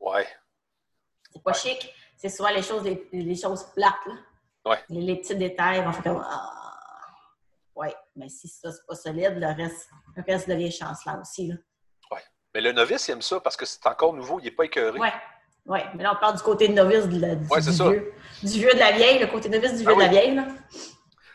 Ouais. 0.00 0.26
C'est 1.32 1.42
pas 1.42 1.52
chic. 1.52 1.94
C'est 2.16 2.28
souvent 2.28 2.50
les 2.50 2.62
choses, 2.62 2.82
les, 2.82 3.36
choses 3.36 3.64
plates. 3.74 3.94
Là. 4.06 4.14
Ouais. 4.66 4.84
Les, 4.88 5.16
petits 5.16 5.36
détails 5.36 5.82
vont 5.84 5.92
faire 5.92 6.02
comme. 6.02 6.24
Ah, 6.26 6.54
oui, 7.76 7.88
mais 8.16 8.28
si 8.28 8.48
ça, 8.48 8.72
c'est 8.72 8.84
pas 8.86 8.96
solide, 8.96 9.34
le 9.36 9.46
reste, 9.46 9.88
le 10.16 10.22
reste 10.26 10.48
devient 10.48 10.72
chancelant 10.72 11.20
aussi. 11.20 11.52
Oui. 12.10 12.18
Mais 12.52 12.60
le 12.60 12.72
novice, 12.72 13.06
il 13.06 13.12
aime 13.12 13.22
ça 13.22 13.38
parce 13.38 13.56
que 13.56 13.64
c'est 13.64 13.86
encore 13.86 14.12
nouveau, 14.12 14.40
il 14.40 14.44
n'est 14.44 14.50
pas 14.50 14.64
écœuré. 14.64 14.98
Oui. 14.98 15.08
Oui, 15.68 15.80
mais 15.94 16.02
là, 16.02 16.14
on 16.16 16.20
parle 16.20 16.36
du 16.36 16.42
côté 16.42 16.68
novice 16.68 17.06
de 17.08 17.20
la, 17.20 17.34
du, 17.34 17.44
vieux, 17.44 18.14
du 18.42 18.58
vieux 18.58 18.72
de 18.72 18.78
la 18.78 18.92
vieille, 18.92 19.18
le 19.18 19.26
côté 19.26 19.50
novice 19.50 19.72
du 19.72 19.80
vieux 19.80 19.92
ah 19.92 19.94
de 19.94 20.00
la 20.00 20.08
vieille. 20.08 20.34
Là. 20.34 20.46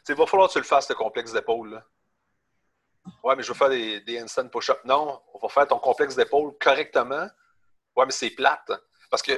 Il 0.09 0.15
va 0.15 0.25
falloir 0.25 0.47
que 0.47 0.53
tu 0.53 0.59
le 0.59 0.65
fasses, 0.65 0.89
le 0.89 0.95
complexe 0.95 1.31
d'épaule. 1.31 1.83
Oui, 3.23 3.33
mais 3.37 3.43
je 3.43 3.49
veux 3.49 3.53
faire 3.53 3.69
des, 3.69 4.01
des 4.01 4.19
instant 4.19 4.47
push-ups. 4.47 4.79
Non, 4.85 5.21
on 5.33 5.37
va 5.37 5.49
faire 5.49 5.67
ton 5.67 5.77
complexe 5.77 6.15
d'épaule 6.15 6.53
correctement. 6.59 7.27
Oui, 7.95 8.05
mais 8.07 8.11
c'est 8.11 8.31
plate. 8.31 8.71
Parce 9.11 9.21
que 9.21 9.33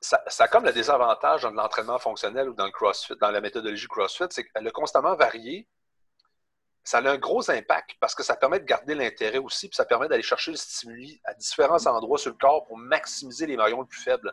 ça, 0.00 0.22
ça 0.28 0.44
a 0.44 0.48
comme 0.48 0.64
le 0.64 0.72
désavantage 0.72 1.42
dans 1.42 1.50
l'entraînement 1.50 1.98
fonctionnel 1.98 2.50
ou 2.50 2.54
dans 2.54 2.66
le 2.66 2.70
CrossFit, 2.70 3.16
dans 3.20 3.32
la 3.32 3.40
méthodologie 3.40 3.88
CrossFit, 3.88 4.26
c'est 4.30 4.44
qu'elle 4.44 4.66
a 4.66 4.70
constamment 4.70 5.16
varié. 5.16 5.68
Ça 6.84 6.98
a 6.98 7.10
un 7.10 7.18
gros 7.18 7.48
impact 7.50 7.92
parce 8.00 8.14
que 8.14 8.22
ça 8.22 8.34
permet 8.34 8.58
de 8.58 8.64
garder 8.64 8.94
l'intérêt 8.94 9.38
aussi, 9.38 9.68
puis 9.68 9.76
ça 9.76 9.84
permet 9.84 10.08
d'aller 10.08 10.22
chercher 10.22 10.50
le 10.50 10.56
stimuli 10.56 11.20
à 11.24 11.34
différents 11.34 11.86
endroits 11.86 12.18
sur 12.18 12.30
le 12.30 12.36
corps 12.36 12.64
pour 12.66 12.76
maximiser 12.76 13.46
les 13.46 13.56
maillons 13.56 13.82
les 13.82 13.88
plus 13.88 14.00
faibles. 14.00 14.32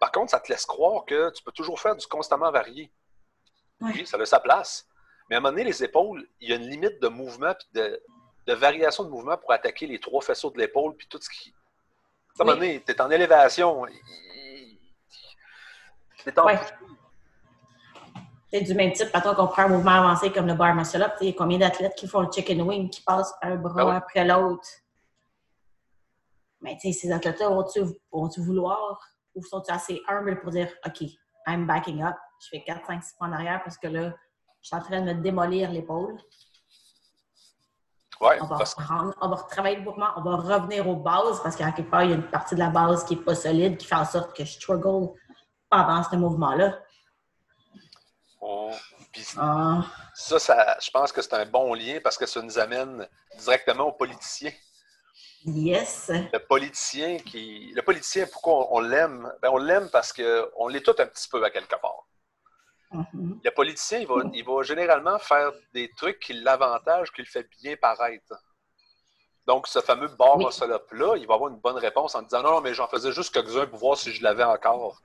Par 0.00 0.10
contre, 0.10 0.32
ça 0.32 0.40
te 0.40 0.50
laisse 0.50 0.66
croire 0.66 1.04
que 1.04 1.30
tu 1.30 1.42
peux 1.42 1.52
toujours 1.52 1.80
faire 1.80 1.96
du 1.96 2.06
constamment 2.06 2.50
varié. 2.50 2.92
Oui, 3.80 4.06
ça 4.06 4.16
a 4.16 4.26
sa 4.26 4.40
place. 4.40 4.86
Mais 5.28 5.36
à 5.36 5.38
un 5.38 5.42
moment 5.42 5.52
donné, 5.52 5.64
les 5.64 5.84
épaules, 5.84 6.26
il 6.40 6.50
y 6.50 6.52
a 6.52 6.56
une 6.56 6.68
limite 6.68 7.00
de 7.00 7.08
mouvement 7.08 7.52
et 7.52 7.78
de, 7.78 8.02
de, 8.46 8.52
variation 8.52 9.04
de 9.04 9.10
mouvement 9.10 9.36
pour 9.36 9.52
attaquer 9.52 9.86
les 9.86 9.98
trois 9.98 10.22
faisceaux 10.22 10.50
de 10.50 10.58
l'épaule 10.58 10.96
puis 10.96 11.06
tout 11.08 11.20
ce 11.20 11.28
qui. 11.28 11.54
À 12.38 12.42
un 12.42 12.44
moment 12.44 12.56
donné, 12.56 12.82
tu 12.84 12.92
es 12.92 13.00
en 13.00 13.10
élévation. 13.10 13.86
C'est 18.52 18.60
du 18.60 18.74
même 18.74 18.92
type, 18.92 19.08
quand 19.12 19.34
qu'on 19.34 19.48
prend 19.48 19.62
un 19.62 19.68
mouvement 19.68 19.92
avancé 19.92 20.30
comme 20.30 20.46
le 20.46 20.54
bar 20.54 20.74
muscle 20.74 21.02
up, 21.02 21.14
il 21.20 21.28
y 21.28 21.30
a 21.30 21.32
combien 21.32 21.58
d'athlètes 21.58 21.94
qui 21.96 22.06
font 22.06 22.20
le 22.20 22.30
chicken 22.30 22.62
wing, 22.62 22.90
qui 22.90 23.02
passent 23.02 23.34
un 23.42 23.56
bras 23.56 23.92
ah 23.92 23.96
après 23.96 24.24
l'autre? 24.24 24.68
Mais 26.60 26.76
tu 26.80 26.92
sais, 26.92 26.92
ces 26.92 27.12
athlètes-là 27.12 27.48
vont-tu 27.48 28.40
vouloir 28.40 29.00
ou 29.34 29.42
sont-ils 29.44 29.72
assez 29.72 30.00
humbles 30.08 30.40
pour 30.40 30.50
dire 30.50 30.68
OK, 30.86 31.08
I'm 31.46 31.66
backing 31.66 32.02
up, 32.02 32.16
je 32.40 32.48
fais 32.50 32.64
4, 32.64 32.86
5, 32.86 33.02
6 33.02 33.14
pas 33.18 33.26
en 33.26 33.32
arrière 33.32 33.60
parce 33.62 33.78
que 33.78 33.88
là, 33.88 34.12
je 34.62 34.68
suis 34.68 34.76
en 34.76 34.80
train 34.80 35.00
de 35.00 35.12
me 35.12 35.22
démolir 35.22 35.70
l'épaule? 35.70 36.16
Ouais, 38.20 38.38
on, 38.40 38.46
va 38.46 38.56
reprendre, 38.56 39.14
on 39.20 39.28
va 39.28 39.36
retravailler 39.36 39.76
le 39.76 39.82
mouvement, 39.82 40.06
on 40.16 40.22
va 40.22 40.36
revenir 40.36 40.88
aux 40.88 40.96
bases 40.96 41.42
parce 41.42 41.54
qu'à 41.54 41.70
quelque 41.70 41.90
part, 41.90 42.02
il 42.04 42.10
y 42.10 42.12
a 42.14 42.16
une 42.16 42.30
partie 42.30 42.54
de 42.54 42.60
la 42.60 42.70
base 42.70 43.04
qui 43.04 43.14
n'est 43.14 43.22
pas 43.22 43.34
solide, 43.34 43.76
qui 43.76 43.86
fait 43.86 43.94
en 43.94 44.06
sorte 44.06 44.34
que 44.34 44.44
je 44.44 44.52
struggle 44.52 45.12
pendant 45.68 46.02
ce 46.02 46.16
mouvement-là. 46.16 46.78
Ah. 49.38 49.82
ça, 50.14 50.38
ça, 50.38 50.76
je 50.80 50.90
pense 50.90 51.12
que 51.12 51.22
c'est 51.22 51.34
un 51.34 51.46
bon 51.46 51.74
lien 51.74 51.98
parce 52.02 52.18
que 52.18 52.26
ça 52.26 52.42
nous 52.42 52.58
amène 52.58 53.08
directement 53.38 53.84
aux 53.84 53.92
politiciens. 53.92 54.52
Yes. 55.44 56.10
Le 56.10 56.38
politicien 56.38 57.18
qui. 57.18 57.72
Le 57.74 57.82
politicien, 57.82 58.26
pourquoi 58.30 58.72
on, 58.74 58.80
l'aime? 58.80 59.32
Ben, 59.40 59.50
on 59.52 59.58
l'aime 59.58 59.88
parce 59.90 60.12
qu'on 60.12 60.68
l'est 60.68 60.80
tout 60.80 60.94
un 60.98 61.06
petit 61.06 61.28
peu 61.28 61.42
à 61.44 61.50
quelque 61.50 61.76
part. 61.80 62.06
Mm-hmm. 62.92 63.38
Le 63.44 63.50
politicien, 63.50 63.98
il 64.00 64.06
va, 64.06 64.16
il 64.32 64.44
va 64.44 64.62
généralement 64.62 65.18
faire 65.18 65.52
des 65.72 65.90
trucs 65.96 66.18
qui 66.18 66.32
l'avantagent, 66.32 67.12
qui 67.12 67.22
le 67.22 67.28
fait 67.28 67.48
bien 67.62 67.76
paraître. 67.76 68.34
Donc, 69.46 69.68
ce 69.68 69.80
fameux 69.80 70.08
bar 70.08 70.36
oui. 70.38 70.46
là 70.92 71.14
il 71.16 71.26
va 71.26 71.34
avoir 71.34 71.50
une 71.50 71.60
bonne 71.60 71.76
réponse 71.76 72.16
en 72.16 72.22
disant 72.22 72.42
non, 72.42 72.60
mais 72.60 72.74
j'en 72.74 72.88
faisais 72.88 73.12
juste 73.12 73.32
quelques-uns 73.32 73.66
pour 73.66 73.78
voir 73.78 73.96
si 73.96 74.12
je 74.12 74.22
l'avais 74.22 74.44
encore. 74.44 75.00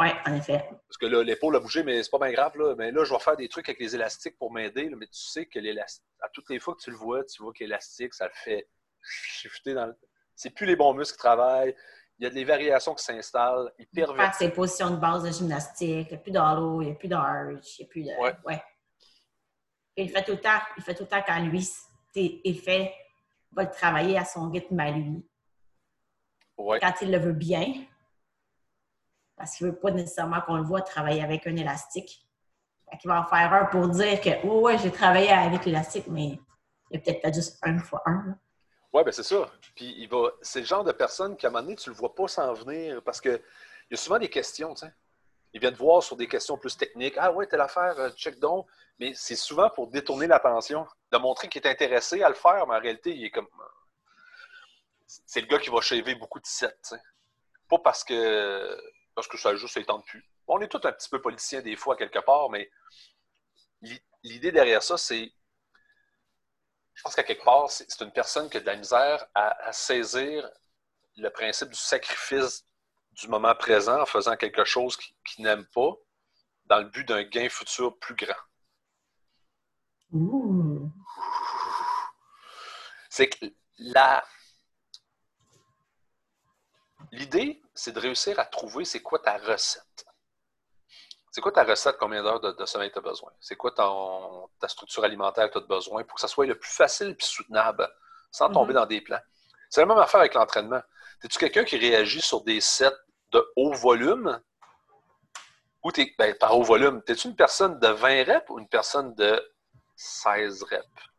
Oui, 0.00 0.06
en 0.26 0.34
effet. 0.34 0.64
Parce 0.88 0.96
que 0.98 1.04
là, 1.04 1.22
l'épaule 1.22 1.54
a 1.56 1.60
bougé, 1.60 1.82
mais 1.82 2.02
c'est 2.02 2.10
pas 2.10 2.18
bien 2.18 2.32
grave. 2.32 2.56
Là. 2.56 2.74
Mais 2.74 2.90
là, 2.90 3.04
je 3.04 3.12
vais 3.12 3.20
faire 3.20 3.36
des 3.36 3.50
trucs 3.50 3.68
avec 3.68 3.78
les 3.78 3.94
élastiques 3.94 4.38
pour 4.38 4.50
m'aider. 4.50 4.88
Mais 4.96 5.06
tu 5.06 5.20
sais 5.20 5.44
que 5.44 5.58
l'élastique, 5.58 6.02
à 6.22 6.28
toutes 6.30 6.48
les 6.48 6.58
fois 6.58 6.74
que 6.74 6.80
tu 6.80 6.90
le 6.90 6.96
vois, 6.96 7.22
tu 7.24 7.42
vois 7.42 7.52
que 7.52 7.62
l'élastique, 7.62 8.14
ça 8.14 8.24
le 8.24 8.32
fait 8.34 8.66
shifter 9.02 9.74
dans 9.74 9.86
le... 9.86 9.94
C'est 10.34 10.50
plus 10.50 10.64
les 10.64 10.74
bons 10.74 10.94
muscles 10.94 11.16
qui 11.16 11.18
travaillent. 11.18 11.76
Il 12.18 12.24
y 12.24 12.26
a 12.26 12.30
des 12.30 12.44
variations 12.44 12.94
qui 12.94 13.04
s'installent. 13.04 13.70
Il 13.78 13.86
pervers. 13.88 14.34
ses 14.34 14.50
positions 14.50 14.90
de 14.90 14.96
base 14.96 15.22
de 15.22 15.30
gymnastique. 15.30 16.06
Il 16.10 16.14
n'y 16.14 16.14
a 16.14 16.18
plus 16.18 16.32
d'halo, 16.32 16.80
il 16.80 16.86
n'y 16.86 16.92
a 16.92 16.94
plus 16.94 17.08
d'arch, 17.08 17.78
il 17.78 17.82
n'y 17.82 17.84
a 17.84 17.88
plus 17.88 18.02
de. 18.02 18.22
Ouais. 18.22 18.34
ouais. 18.46 18.62
il 19.96 20.08
fait 20.08 20.24
tout 20.24 20.32
le 20.32 20.40
temps, 20.40 20.60
il 20.78 20.82
fait 20.82 20.94
tout 20.94 21.02
le 21.02 21.08
temps 21.08 21.22
quand 21.26 21.40
lui 21.40 21.68
est 22.14 22.54
fait, 22.54 22.94
il 23.52 23.54
va 23.54 23.64
le 23.64 23.70
travailler 23.70 24.16
à 24.16 24.24
son 24.24 24.50
rythme 24.50 24.80
à 24.80 24.90
lui. 24.90 25.26
Ouais. 26.56 26.80
Quand 26.80 26.94
il 27.02 27.10
le 27.10 27.18
veut 27.18 27.32
bien. 27.32 27.84
Parce 29.40 29.56
qu'il 29.56 29.66
ne 29.66 29.72
veut 29.72 29.78
pas 29.78 29.90
nécessairement 29.90 30.42
qu'on 30.42 30.56
le 30.56 30.64
voit 30.64 30.82
travailler 30.82 31.22
avec 31.22 31.46
un 31.46 31.56
élastique. 31.56 32.26
il 32.92 33.08
va 33.08 33.22
en 33.22 33.24
faire 33.24 33.50
un 33.54 33.64
pour 33.64 33.88
dire 33.88 34.20
que, 34.20 34.28
oh, 34.46 34.60
ouais, 34.60 34.76
j'ai 34.76 34.90
travaillé 34.90 35.30
avec 35.30 35.64
l'élastique, 35.64 36.06
mais 36.08 36.38
il 36.90 36.98
a 36.98 37.00
peut-être 37.00 37.22
pas 37.22 37.32
juste 37.32 37.58
un 37.62 37.78
fois 37.78 38.02
un. 38.04 38.38
Oui, 38.92 39.02
ben 39.02 39.12
c'est 39.12 39.22
ça. 39.22 39.48
Puis 39.74 39.94
il 39.96 40.10
va. 40.10 40.28
C'est 40.42 40.60
le 40.60 40.66
genre 40.66 40.84
de 40.84 40.92
personne 40.92 41.38
qu'à 41.38 41.48
un 41.48 41.50
moment 41.52 41.62
donné, 41.62 41.76
tu 41.76 41.88
ne 41.88 41.94
le 41.94 41.98
vois 41.98 42.14
pas 42.14 42.28
s'en 42.28 42.52
venir 42.52 43.02
parce 43.02 43.18
qu'il 43.18 43.40
y 43.90 43.94
a 43.94 43.96
souvent 43.96 44.18
des 44.18 44.28
questions, 44.28 44.74
tu 44.74 44.84
sais. 44.84 44.92
Ils 45.54 45.60
viennent 45.60 45.74
voir 45.74 46.02
sur 46.02 46.16
des 46.16 46.28
questions 46.28 46.58
plus 46.58 46.76
techniques. 46.76 47.14
Ah 47.16 47.32
ouais, 47.32 47.46
telle 47.46 47.62
affaire, 47.62 47.98
euh, 47.98 48.10
check 48.10 48.38
donc. 48.40 48.66
Mais 48.98 49.14
c'est 49.14 49.36
souvent 49.36 49.70
pour 49.70 49.88
détourner 49.88 50.26
l'attention, 50.26 50.86
de 51.10 51.16
montrer 51.16 51.48
qu'il 51.48 51.62
est 51.62 51.66
intéressé 51.66 52.22
à 52.22 52.28
le 52.28 52.34
faire, 52.34 52.66
mais 52.66 52.74
en 52.74 52.80
réalité, 52.80 53.16
il 53.16 53.24
est 53.24 53.30
comme. 53.30 53.48
C'est 55.06 55.40
le 55.40 55.46
gars 55.46 55.58
qui 55.58 55.70
va 55.70 55.80
shaver 55.80 56.14
beaucoup 56.14 56.40
de 56.40 56.46
sets. 56.46 56.94
Pas 57.70 57.78
parce 57.78 58.04
que. 58.04 58.78
Parce 59.20 59.28
que 59.28 59.36
ça 59.36 59.54
juste 59.54 59.78
de 59.78 60.02
plus. 60.02 60.26
On 60.46 60.58
est 60.62 60.68
tous 60.68 60.80
un 60.82 60.92
petit 60.92 61.10
peu 61.10 61.20
politiciens 61.20 61.60
des 61.60 61.76
fois, 61.76 61.94
quelque 61.94 62.20
part, 62.20 62.48
mais 62.48 62.70
l'idée 64.22 64.50
derrière 64.50 64.82
ça, 64.82 64.96
c'est 64.96 65.30
je 66.94 67.02
pense 67.02 67.14
qu'à 67.14 67.22
quelque 67.22 67.44
part, 67.44 67.70
c'est 67.70 68.00
une 68.00 68.12
personne 68.12 68.48
qui 68.48 68.56
a 68.56 68.60
de 68.60 68.64
la 68.64 68.76
misère 68.76 69.26
à, 69.34 69.70
saisir 69.74 70.50
le 71.18 71.28
principe 71.28 71.68
du 71.68 71.76
sacrifice 71.76 72.64
du 73.12 73.28
moment 73.28 73.54
présent 73.54 74.00
en 74.00 74.06
faisant 74.06 74.36
quelque 74.36 74.64
chose 74.64 74.96
qu'il 74.96 75.44
n'aime 75.44 75.66
pas 75.66 75.92
dans 76.64 76.78
le 76.78 76.86
but 76.86 77.06
d'un 77.06 77.22
gain 77.22 77.50
futur 77.50 77.98
plus 77.98 78.14
grand. 78.14 78.32
C'est 83.10 83.28
que 83.28 83.44
la. 83.76 84.24
L'idée, 87.12 87.60
c'est 87.74 87.92
de 87.92 88.00
réussir 88.00 88.38
à 88.38 88.44
trouver 88.44 88.84
c'est 88.84 89.02
quoi 89.02 89.18
ta 89.18 89.36
recette. 89.36 90.06
C'est 91.32 91.40
quoi 91.40 91.52
ta 91.52 91.64
recette, 91.64 91.96
combien 91.98 92.22
d'heures 92.22 92.40
de, 92.40 92.64
sommeil 92.66 92.90
tu 92.90 92.98
as 92.98 93.02
besoin? 93.02 93.30
C'est 93.40 93.56
quoi 93.56 93.70
ta 93.72 94.68
structure 94.68 95.04
alimentaire 95.04 95.48
que 95.48 95.58
tu 95.58 95.64
as 95.64 95.66
besoin 95.66 96.02
pour 96.04 96.16
que 96.16 96.20
ça 96.20 96.28
soit 96.28 96.46
le 96.46 96.58
plus 96.58 96.72
facile 96.72 97.08
et 97.08 97.16
soutenable 97.20 97.88
sans 98.32 98.50
tomber 98.50 98.74
dans 98.74 98.86
des 98.86 99.00
plans? 99.00 99.20
C'est 99.68 99.80
la 99.80 99.86
même 99.86 99.98
affaire 99.98 100.20
avec 100.20 100.34
l'entraînement. 100.34 100.82
Es-tu 101.22 101.38
quelqu'un 101.38 101.64
qui 101.64 101.78
réagit 101.78 102.20
sur 102.20 102.42
des 102.42 102.60
sets 102.60 102.90
de 103.30 103.52
haut 103.56 103.72
volume? 103.74 104.40
Ou 105.84 105.90
es, 105.96 106.14
ben, 106.18 106.34
par 106.34 106.58
haut 106.58 106.64
volume, 106.64 107.00
es-tu 107.06 107.28
une 107.28 107.36
personne 107.36 107.78
de 107.78 107.88
20 107.88 108.24
reps 108.24 108.50
ou 108.50 108.58
une 108.58 108.68
personne 108.68 109.14
de 109.14 109.40
16 109.96 110.64
reps? 110.64 111.09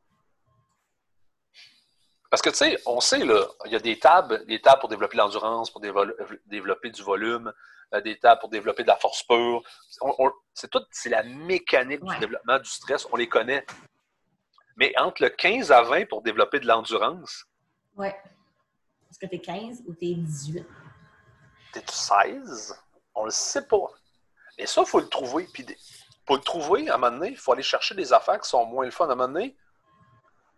Parce 2.32 2.42
que, 2.42 2.50
tu 2.50 2.56
sais, 2.56 2.80
on 2.86 3.02
sait, 3.02 3.26
là, 3.26 3.46
il 3.66 3.74
y 3.74 3.76
a 3.76 3.80
des 3.80 4.00
tables, 4.00 4.46
des 4.46 4.62
tables 4.62 4.80
pour 4.80 4.88
développer 4.88 5.18
l'endurance, 5.18 5.70
pour 5.70 5.82
développer 5.82 6.90
du 6.90 7.04
volume, 7.04 7.52
euh, 7.94 8.00
des 8.00 8.18
tables 8.18 8.40
pour 8.40 8.48
développer 8.48 8.84
de 8.84 8.88
la 8.88 8.96
force 8.96 9.22
pure. 9.24 9.62
c'est 10.54 10.70
tout, 10.70 10.82
c'est 10.92 11.10
la 11.10 11.24
mécanique 11.24 12.02
du 12.02 12.20
développement 12.20 12.58
du 12.58 12.70
stress, 12.70 13.06
on 13.12 13.18
les 13.18 13.28
connaît. 13.28 13.66
Mais 14.78 14.94
entre 14.98 15.24
le 15.24 15.30
15 15.30 15.74
à 15.74 15.82
20 15.82 16.08
pour 16.08 16.22
développer 16.22 16.62
de 16.62 16.68
l'endurance. 16.68 17.44
Oui. 17.98 18.08
Est-ce 18.08 19.20
que 19.20 19.26
tu 19.26 19.36
es 19.36 19.40
15 19.40 19.84
ou 19.86 19.94
tu 19.94 20.06
es 20.06 20.14
18? 20.14 20.66
T'es 21.74 21.84
16? 21.86 22.82
On 23.14 23.26
le 23.26 23.32
sait 23.32 23.68
pas. 23.68 23.88
Mais 24.58 24.66
ça, 24.68 24.84
il 24.86 24.88
faut 24.88 25.02
le 25.02 25.10
trouver. 25.10 25.50
Puis 25.52 25.66
pour 26.26 26.38
le 26.38 26.42
trouver, 26.42 26.90
à 26.90 26.96
un 26.96 26.98
moment 26.98 27.12
donné, 27.12 27.32
il 27.32 27.38
faut 27.38 27.52
aller 27.52 27.62
chercher 27.62 27.94
des 27.94 28.14
affaires 28.14 28.40
qui 28.40 28.50
sont 28.50 28.66
moins 28.66 28.86
le 28.86 28.92
fun. 28.92 29.10
À 29.10 29.12
un 29.12 29.16
moment 29.16 29.34
donné, 29.34 29.58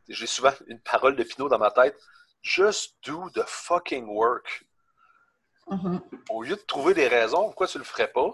j'ai 0.07 0.27
souvent 0.27 0.53
une 0.67 0.81
parole 0.81 1.15
de 1.15 1.23
Pinot 1.23 1.49
dans 1.49 1.59
ma 1.59 1.71
tête. 1.71 1.97
Just 2.41 2.95
do 3.05 3.29
the 3.31 3.43
fucking 3.45 4.07
work. 4.07 4.65
Mm-hmm. 5.67 6.01
Au 6.29 6.43
lieu 6.43 6.55
de 6.55 6.61
trouver 6.61 6.93
des 6.93 7.07
raisons 7.07 7.43
pourquoi 7.43 7.67
tu 7.67 7.77
le 7.77 7.83
ferais 7.83 8.11
pas, 8.11 8.31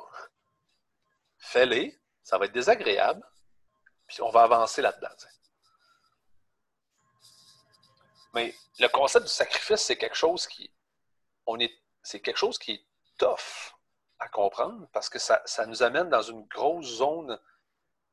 fais-les. 1.37 1.99
Ça 2.23 2.37
va 2.37 2.45
être 2.45 2.53
désagréable. 2.53 3.23
Puis 4.07 4.21
on 4.21 4.29
va 4.29 4.41
avancer 4.41 4.81
là-dedans. 4.81 5.09
Mais 8.33 8.55
le 8.79 8.87
concept 8.87 9.25
du 9.25 9.31
sacrifice, 9.31 9.81
c'est 9.81 9.97
quelque 9.97 10.15
chose 10.15 10.47
qui. 10.47 10.71
On 11.45 11.59
est, 11.59 11.73
c'est 12.03 12.19
quelque 12.19 12.37
chose 12.37 12.57
qui 12.59 12.73
est 12.73 12.85
tough 13.17 13.73
à 14.19 14.27
comprendre 14.29 14.87
parce 14.91 15.09
que 15.09 15.17
ça, 15.17 15.41
ça 15.45 15.65
nous 15.65 15.81
amène 15.81 16.09
dans 16.09 16.21
une 16.21 16.45
grosse 16.47 16.85
zone 16.85 17.39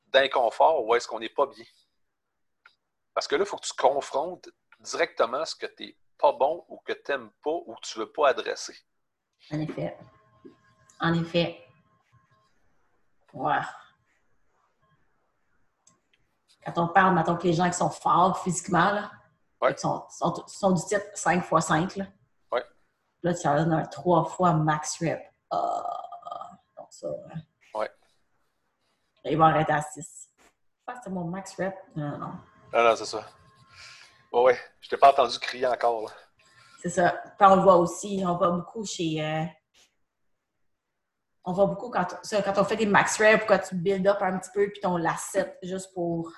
d'inconfort 0.09 0.85
où 0.85 0.95
est-ce 0.95 1.09
qu'on 1.09 1.21
n'est 1.21 1.29
pas 1.29 1.47
bien. 1.47 1.65
Parce 3.17 3.27
que 3.27 3.35
là, 3.35 3.43
il 3.45 3.47
faut 3.47 3.57
que 3.57 3.67
tu 3.67 3.73
confrontes 3.73 4.51
directement 4.79 5.43
ce 5.47 5.57
que 5.57 5.65
tu 5.65 5.85
n'es 5.85 5.97
pas 6.19 6.35
bon 6.35 6.67
ou 6.69 6.77
que 6.85 6.93
tu 6.93 7.11
n'aimes 7.11 7.31
pas 7.43 7.51
ou 7.51 7.75
que 7.75 7.81
tu 7.81 7.99
ne 7.99 8.05
veux 8.05 8.13
pas 8.13 8.29
adresser. 8.29 8.77
En 9.51 9.59
effet. 9.59 9.97
En 11.01 11.15
effet. 11.15 11.67
Quand 13.33 13.63
on 16.77 16.89
parle, 16.89 17.15
maintenant 17.15 17.39
que 17.39 17.45
les 17.45 17.55
gens 17.55 17.71
qui 17.71 17.79
sont 17.79 17.89
forts 17.89 18.43
physiquement, 18.43 18.93
là, 18.93 19.11
qui 19.73 19.81
sont, 19.81 20.05
sont, 20.11 20.73
du 20.73 20.85
type 20.85 21.01
5 21.15 21.39
x 21.39 21.49
5, 21.67 21.97
là, 21.97 22.05
ouais. 22.53 22.67
là 23.23 23.33
tu 23.33 23.47
as 23.47 23.53
un 23.53 23.87
3 23.87 24.27
fois 24.27 24.53
max 24.53 24.99
rep. 25.01 25.23
Uh, 25.51 25.57
donc 26.77 26.89
ça. 26.91 27.09
Hein. 27.33 27.41
Ouais. 27.73 27.91
Là, 29.25 29.31
ils 29.31 29.39
vont 29.39 29.45
arrêter 29.45 29.73
à 29.73 29.81
6. 29.81 30.29
c'est 31.03 31.11
mon 31.11 31.25
max 31.25 31.57
rep. 31.57 31.75
Non, 31.95 32.19
non. 32.19 32.19
Non, 32.19 32.41
non, 32.83 32.97
c'est 32.97 33.07
ça. 33.07 33.25
Ouais, 34.33 34.43
ouais. 34.43 34.59
Je 34.81 34.89
t'ai 34.89 34.97
pas 34.97 35.11
entendu 35.11 35.39
crier 35.39 35.67
encore. 35.67 36.03
Là. 36.03 36.11
C'est 36.83 36.91
ça. 36.91 37.11
Puis 37.39 37.49
on 37.49 37.57
le 37.57 37.63
voit 37.63 37.77
aussi, 37.77 38.23
on 38.27 38.37
voit 38.37 38.51
beaucoup 38.51 38.85
chez, 38.85 39.25
euh, 39.25 39.45
on 41.45 41.53
voit 41.53 41.67
beaucoup 41.67 41.91
quand, 41.91 42.07
quand 42.31 42.59
on 42.59 42.65
fait 42.65 42.77
des 42.77 42.87
max 42.87 43.19
reps, 43.19 43.45
quand 43.47 43.59
tu 43.59 43.77
build 43.77 44.07
up 44.07 44.19
un 44.21 44.39
petit 44.39 44.51
peu, 44.53 44.69
puis 44.69 44.81
ton 44.81 44.97
lacet 44.97 45.59
juste 45.63 45.95
pour 45.95 46.33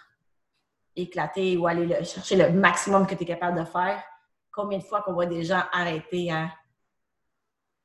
éclater 0.95 1.57
ou 1.57 1.67
aller 1.67 2.05
chercher 2.05 2.37
le 2.37 2.51
maximum 2.51 3.07
que 3.07 3.15
tu 3.15 3.23
es 3.23 3.27
capable 3.27 3.59
de 3.59 3.65
faire. 3.65 4.03
Combien 4.53 4.79
de 4.79 4.85
fois 4.85 5.03
qu'on 5.03 5.15
voit 5.15 5.27
des 5.27 5.45
gens 5.45 5.63
arrêter 5.73 6.31
à 6.31 6.51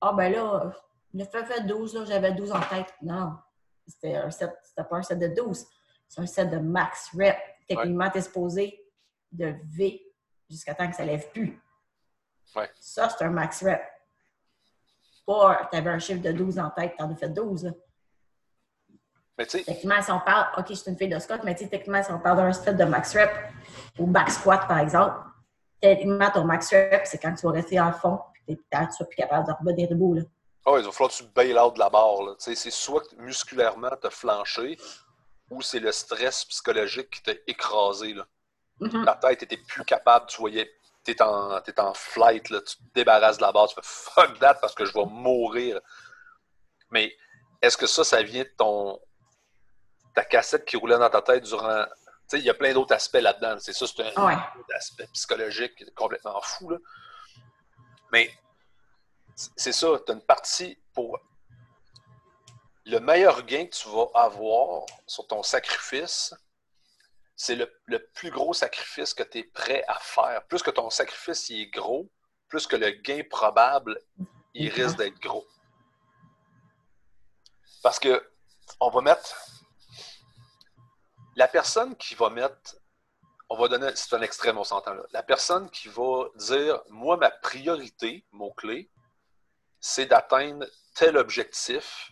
Ah, 0.02 0.14
ben 0.14 0.32
là, 0.32 0.72
le 1.14 1.24
fait 1.24 1.46
fait 1.46 1.62
12, 1.62 2.06
j'avais 2.08 2.34
12 2.34 2.52
en 2.52 2.62
tête. 2.62 2.94
Non, 3.02 3.38
c'était 3.88 4.16
un 4.16 4.30
set, 4.30 4.52
c'était 4.64 4.84
pas 4.84 4.98
un 4.98 5.04
set 5.04 5.20
de 5.20 5.28
12, 5.28 5.66
c'est 6.10 6.22
un 6.22 6.26
set 6.26 6.50
de 6.50 6.58
max 6.58 7.10
rep. 7.18 7.38
Techniquement, 7.68 8.10
tu 8.10 8.18
es 8.18 8.22
supposé 8.22 8.80
de 9.32 9.56
V 9.66 10.02
jusqu'à 10.50 10.76
temps 10.76 10.90
que 10.90 10.96
ça 10.96 11.06
lève 11.06 11.30
plus. 11.32 11.62
Ouais. 12.56 12.70
Ça, 12.80 13.10
c'est 13.10 13.24
un 13.24 13.30
max 13.30 13.64
rep. 13.64 13.82
Pas, 15.26 15.68
tu 15.72 15.78
avais 15.78 15.90
un 15.90 16.00
chiffre 16.00 16.22
de 16.22 16.32
12 16.32 16.60
en 16.60 16.70
tête, 16.70 16.94
tu 16.98 17.04
en 17.04 17.12
as 17.12 17.16
fait 17.16 17.30
12. 17.30 17.66
Là. 17.66 17.72
Mais 19.38 19.46
tu 19.46 19.58
sais, 19.58 19.64
Techniquement, 19.64 20.02
si 20.02 20.12
on 20.12 20.20
parle, 20.20 20.48
OK, 20.60 20.66
je 20.70 20.74
suis 20.76 20.92
une 20.92 20.98
fille 20.98 21.10
de 21.10 21.18
Scott, 21.18 21.42
mais 21.44 21.56
tu 21.56 21.64
sais, 21.64 21.70
techniquement, 21.70 22.04
si 22.04 22.12
on 22.12 22.20
parle 22.20 22.38
d'un 22.38 22.54
set 22.54 22.76
de 22.76 22.84
max 22.84 23.16
rep 23.16 23.32
ou 23.98 24.06
back 24.06 24.30
squat, 24.30 24.68
par 24.68 24.80
exemple, 24.80 25.18
techniquement, 25.82 26.30
ton 26.30 26.44
max 26.44 26.72
rep, 26.72 27.02
c'est 27.06 27.18
quand 27.18 27.34
tu 27.34 27.46
vas 27.48 27.54
rester 27.54 27.80
en 27.80 27.92
fond 27.94 28.20
et 28.48 28.56
tu 28.58 28.64
ne 28.74 28.92
seras 28.92 29.06
plus 29.06 29.16
capable 29.16 29.48
de 29.48 29.54
revenir 29.54 29.90
debout. 29.90 30.14
Là. 30.14 30.22
oh, 30.66 30.78
il 30.78 30.86
va 30.86 30.92
falloir 30.92 31.10
que 31.12 31.16
tu 31.16 31.24
bail 31.34 31.58
out 31.58 31.74
de 31.74 31.80
la 31.80 31.90
barre. 31.90 32.24
là. 32.24 32.36
Tu 32.38 32.44
sais, 32.44 32.56
C'est 32.56 32.72
soit 32.72 33.02
que 33.02 33.16
musculairement, 33.16 33.90
tu 34.00 34.08
as 34.08 34.12
flanché 34.12 34.78
ou 35.50 35.62
c'est 35.62 35.80
le 35.80 35.92
stress 35.92 36.46
psychologique 36.46 37.10
qui 37.10 37.22
t'a 37.24 37.34
écrasé. 37.48 38.14
Là. 38.14 38.26
Mhm. 38.80 39.04
La 39.06 39.16
tête 39.16 39.44
était 39.44 39.58
plus 39.58 39.86
capable, 39.86 40.26
tu 40.28 40.38
voyais, 40.38 40.72
tu 41.06 41.12
es 41.12 41.22
en, 41.22 41.60
t'es 41.62 41.80
en 41.80 41.94
flight, 41.94 42.50
là, 42.50 42.62
tu 42.62 42.78
te 42.78 42.84
débarrasses 42.96 43.38
de 43.38 43.44
la 43.44 43.52
barre, 43.52 43.68
tu 43.68 43.76
fais 43.76 43.82
fuck 43.84 44.40
that 44.40 44.56
parce 44.56 44.74
que 44.74 44.86
je 44.86 44.94
vais 44.94 45.06
mourir. 45.06 45.80
Mais 46.90 47.16
est-ce 47.62 47.78
que 47.78 47.88
ça, 47.88 48.04
ça 48.04 48.22
vient 48.24 48.44
de 48.44 48.52
ton 48.58 49.00
ta 50.16 50.24
cassette 50.24 50.66
qui 50.66 50.78
roulait 50.78 50.98
dans 51.00 51.10
ta 51.10 51.22
tête 51.24 51.44
durant. 51.44 51.86
Tu 51.86 51.92
sais, 52.28 52.40
il 52.40 52.46
y 52.46 52.50
a 52.50 52.54
plein 52.54 52.72
d'autres 52.74 52.94
aspects 52.94 53.16
là-dedans. 53.16 53.58
C'est 53.60 53.74
ça, 53.74 53.88
c'est 53.88 54.16
un 54.16 54.26
Ouais. 54.28 54.38
aspect 54.76 55.08
psychologique 55.14 55.84
complètement 55.96 56.40
fou. 56.42 56.70
Là. 56.70 56.78
Mais 58.12 58.32
c'est 59.36 59.72
ça, 59.72 59.88
tu 60.06 60.12
as 60.12 60.16
une 60.16 60.22
partie 60.22 60.80
pour. 60.94 61.20
Le 62.86 63.00
meilleur 63.00 63.44
gain 63.44 63.66
que 63.66 63.76
tu 63.76 63.88
vas 63.90 64.08
avoir 64.14 64.86
sur 65.08 65.26
ton 65.28 65.42
sacrifice, 65.42 66.34
c'est 67.36 67.56
le, 67.56 67.72
le 67.86 68.06
plus 68.14 68.30
gros 68.30 68.54
sacrifice 68.54 69.14
que 69.14 69.24
tu 69.24 69.40
es 69.40 69.44
prêt 69.44 69.84
à 69.88 70.00
faire. 70.00 70.46
Plus 70.48 70.62
que 70.62 70.72
ton 70.72 70.90
sacrifice 70.90 71.50
il 71.50 71.62
est 71.62 71.68
gros, 71.68 72.10
plus 72.50 72.68
que 72.68 72.76
le 72.76 72.92
gain 72.92 73.24
probable, 73.30 74.00
il 74.54 74.70
risque 74.70 74.98
d'être 74.98 75.20
gros. 75.20 75.48
Parce 77.82 78.00
que 78.00 78.30
on 78.80 78.90
va 78.90 79.02
mettre 79.02 79.36
la 81.36 81.48
personne 81.48 81.96
qui 81.98 82.16
va 82.16 82.30
mettre, 82.30 82.76
on 83.50 83.58
va 83.58 83.68
donner, 83.68 83.92
c'est 83.96 84.14
un 84.14 84.22
extrême, 84.22 84.58
on 84.58 84.64
s'entend 84.64 84.94
là. 84.94 85.04
La 85.12 85.24
personne 85.24 85.70
qui 85.70 85.88
va 85.88 86.26
dire, 86.36 86.82
moi, 86.90 87.18
ma 87.18 87.32
priorité, 87.32 88.26
mot-clé, 88.32 88.90
c'est 89.80 90.06
d'atteindre 90.06 90.66
tel 90.96 91.18
objectif 91.18 92.12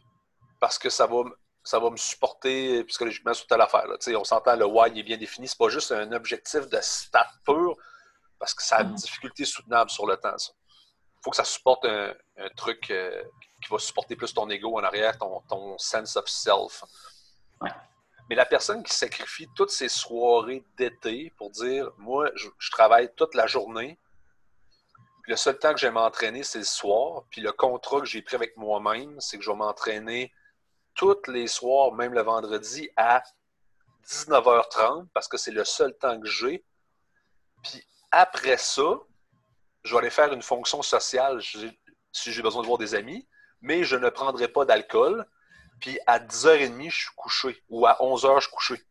parce 0.62 0.80
que 0.80 0.90
ça 0.90 1.08
va, 1.08 1.24
ça 1.64 1.80
va 1.80 1.90
me 1.90 1.98
supporter 1.98 2.84
psychologiquement 2.86 3.34
sur 3.34 3.48
telle 3.48 3.60
affaire. 3.62 3.86
là. 3.88 3.98
On 4.16 4.24
s'entend, 4.24 4.56
le 4.56 4.66
why 4.66 4.98
est 4.98 5.04
bien 5.04 5.18
défini. 5.18 5.48
C'est 5.48 5.58
pas 5.58 5.68
juste 5.70 5.92
un 5.92 6.12
objectif 6.14 6.70
de 6.70 6.80
stat 6.82 7.28
pur 7.46 7.76
parce 8.40 8.54
que 8.54 8.64
ça 8.64 8.78
a 8.78 8.82
une 8.84 8.90
Mhm. 8.92 8.96
difficulté 8.96 9.44
soutenable 9.44 9.90
sur 9.90 10.06
le 10.08 10.16
temps. 10.18 10.36
Il 10.38 11.24
faut 11.24 11.32
que 11.32 11.36
ça 11.36 11.44
supporte 11.44 11.84
un, 11.86 12.14
un 12.38 12.50
truc 12.56 12.90
euh, 12.92 13.24
qui 13.64 13.70
va 13.70 13.78
supporter 13.80 14.16
plus 14.16 14.34
ton 14.34 14.50
ego 14.50 14.80
en 14.80 14.84
arrière, 14.84 15.18
ton, 15.18 15.42
ton 15.50 15.78
sense 15.78 16.16
of 16.16 16.28
self. 16.28 16.84
Ouais. 17.60 17.70
Mais 18.30 18.36
la 18.36 18.46
personne 18.46 18.82
qui 18.84 18.94
sacrifie 18.96 19.48
toutes 19.56 19.72
ses 19.72 19.90
soirées 19.90 20.64
d'été 20.78 21.32
pour 21.38 21.50
dire 21.50 21.92
Moi, 21.98 22.30
je, 22.36 22.48
je 22.58 22.72
travaille 22.72 23.14
toute 23.16 23.36
la 23.36 23.46
journée, 23.48 24.00
le 25.28 25.36
seul 25.36 25.58
temps 25.60 25.74
que 25.74 25.80
je 25.80 25.86
vais 25.88 25.92
m'entraîner, 25.92 26.44
c'est 26.44 26.58
le 26.60 26.64
soir, 26.66 27.24
puis 27.30 27.42
le 27.42 27.52
contrat 27.52 28.00
que 28.00 28.06
j'ai 28.06 28.22
pris 28.22 28.36
avec 28.36 28.58
moi-même, 28.58 29.20
c'est 29.20 29.38
que 29.38 29.44
je 29.44 29.52
vais 29.52 29.58
m'entraîner 29.58 30.34
tous 30.96 31.28
les 31.28 31.48
soirs, 31.48 31.94
même 31.94 32.14
le 32.14 32.22
vendredi, 32.22 32.90
à 32.96 33.24
19h30, 34.06 35.08
parce 35.14 35.28
que 35.28 35.38
c'est 35.38 35.52
le 35.52 35.66
seul 35.66 35.98
temps 35.98 36.20
que 36.20 36.28
j'ai. 36.28 36.66
Puis 37.64 37.84
après 38.12 38.58
ça, 38.58 39.00
je 39.84 39.94
vais 39.94 40.00
aller 40.00 40.10
faire 40.10 40.34
une 40.34 40.42
fonction 40.42 40.82
sociale 40.82 41.42
si 41.42 42.34
j'ai 42.34 42.42
besoin 42.42 42.62
de 42.62 42.68
voir 42.68 42.78
des 42.78 42.96
amis, 42.96 43.28
mais 43.62 43.84
je 43.84 43.96
ne 43.96 44.10
prendrai 44.10 44.48
pas 44.48 44.66
d'alcool. 44.66 45.26
Puis 45.80 45.98
à 46.06 46.20
10h30, 46.20 46.90
je 46.90 46.96
suis 46.96 47.16
couché. 47.16 47.64
Ou 47.70 47.86
à 47.88 47.98
11h, 48.00 48.36
je 48.36 48.42
suis 48.42 48.52
couché. 48.52 48.86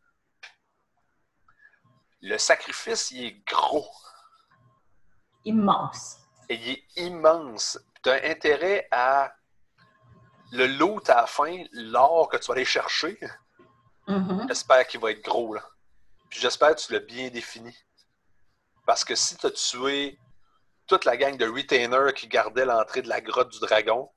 Le 2.23 2.37
sacrifice, 2.37 3.11
il 3.13 3.25
est 3.25 3.47
gros. 3.47 3.91
Immense. 5.45 6.19
Et 6.49 6.55
il 6.55 6.69
est 6.71 6.85
immense. 6.97 7.79
Tu 8.03 8.11
as 8.11 8.25
intérêt 8.29 8.89
à 8.91 9.33
le 10.53 10.67
loot 10.67 11.09
à 11.09 11.17
la 11.17 11.27
fin, 11.27 11.65
l'or 11.73 12.29
que 12.29 12.37
tu 12.37 12.47
vas 12.47 12.55
aller 12.55 12.65
chercher. 12.65 13.19
Mhm. 14.07 14.47
J'espère 14.49 14.87
qu'il 14.87 15.01
va 15.01 15.13
être 15.13 15.23
gros. 15.23 15.55
Là. 15.55 15.65
Puis 16.29 16.41
j'espère 16.41 16.75
que 16.75 16.81
tu 16.81 16.93
l'as 16.93 17.01
bien 17.01 17.29
défini. 17.29 17.77
Parce 18.87 19.05
que 19.05 19.15
si 19.15 19.37
tu 19.37 19.47
as 19.47 19.51
tué 19.51 20.19
toute 20.87 21.05
la 21.05 21.17
gang 21.17 21.37
de 21.37 21.47
retainers 21.47 22.13
qui 22.15 22.27
gardaient 22.27 22.65
l'entrée 22.65 23.03
de 23.03 23.09
la 23.09 23.21
grotte 23.21 23.51
du 23.51 23.61
dragon, 23.61 24.11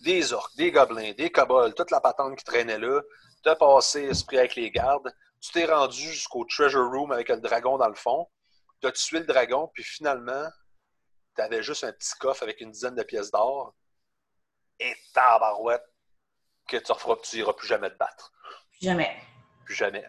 des 0.00 0.32
orques, 0.32 0.56
des 0.56 0.70
gobelins, 0.70 1.12
des 1.12 1.30
kobolds, 1.30 1.74
toute 1.74 1.90
la 1.90 2.00
patente 2.00 2.36
qui 2.36 2.44
traînait 2.44 2.78
là, 2.78 3.02
tu 3.42 3.48
as 3.48 3.56
passé 3.56 4.04
esprit 4.04 4.38
avec 4.38 4.54
les 4.54 4.70
gardes, 4.70 5.12
tu 5.40 5.52
t'es 5.52 5.66
rendu 5.66 6.00
jusqu'au 6.00 6.44
treasure 6.44 6.90
room 6.90 7.12
avec 7.12 7.28
le 7.28 7.40
dragon 7.40 7.76
dans 7.76 7.88
le 7.88 7.94
fond, 7.94 8.28
tu 8.80 8.86
as 8.86 8.92
tué 8.92 9.20
le 9.20 9.26
dragon, 9.26 9.70
puis 9.74 9.84
finalement, 9.84 10.48
tu 11.36 11.42
avais 11.42 11.62
juste 11.62 11.84
un 11.84 11.92
petit 11.92 12.14
coffre 12.18 12.42
avec 12.42 12.60
une 12.60 12.70
dizaine 12.70 12.94
de 12.94 13.02
pièces 13.02 13.30
d'or, 13.30 13.74
et 14.80 14.96
tabarouette, 15.12 15.84
que 16.68 16.76
tu 16.76 16.92
ne 16.92 17.14
tu 17.22 17.36
iras 17.38 17.52
plus 17.54 17.66
jamais 17.66 17.90
te 17.90 17.96
battre 17.96 18.32
Jamais. 18.80 19.20
plus 19.64 19.74
jamais. 19.74 20.06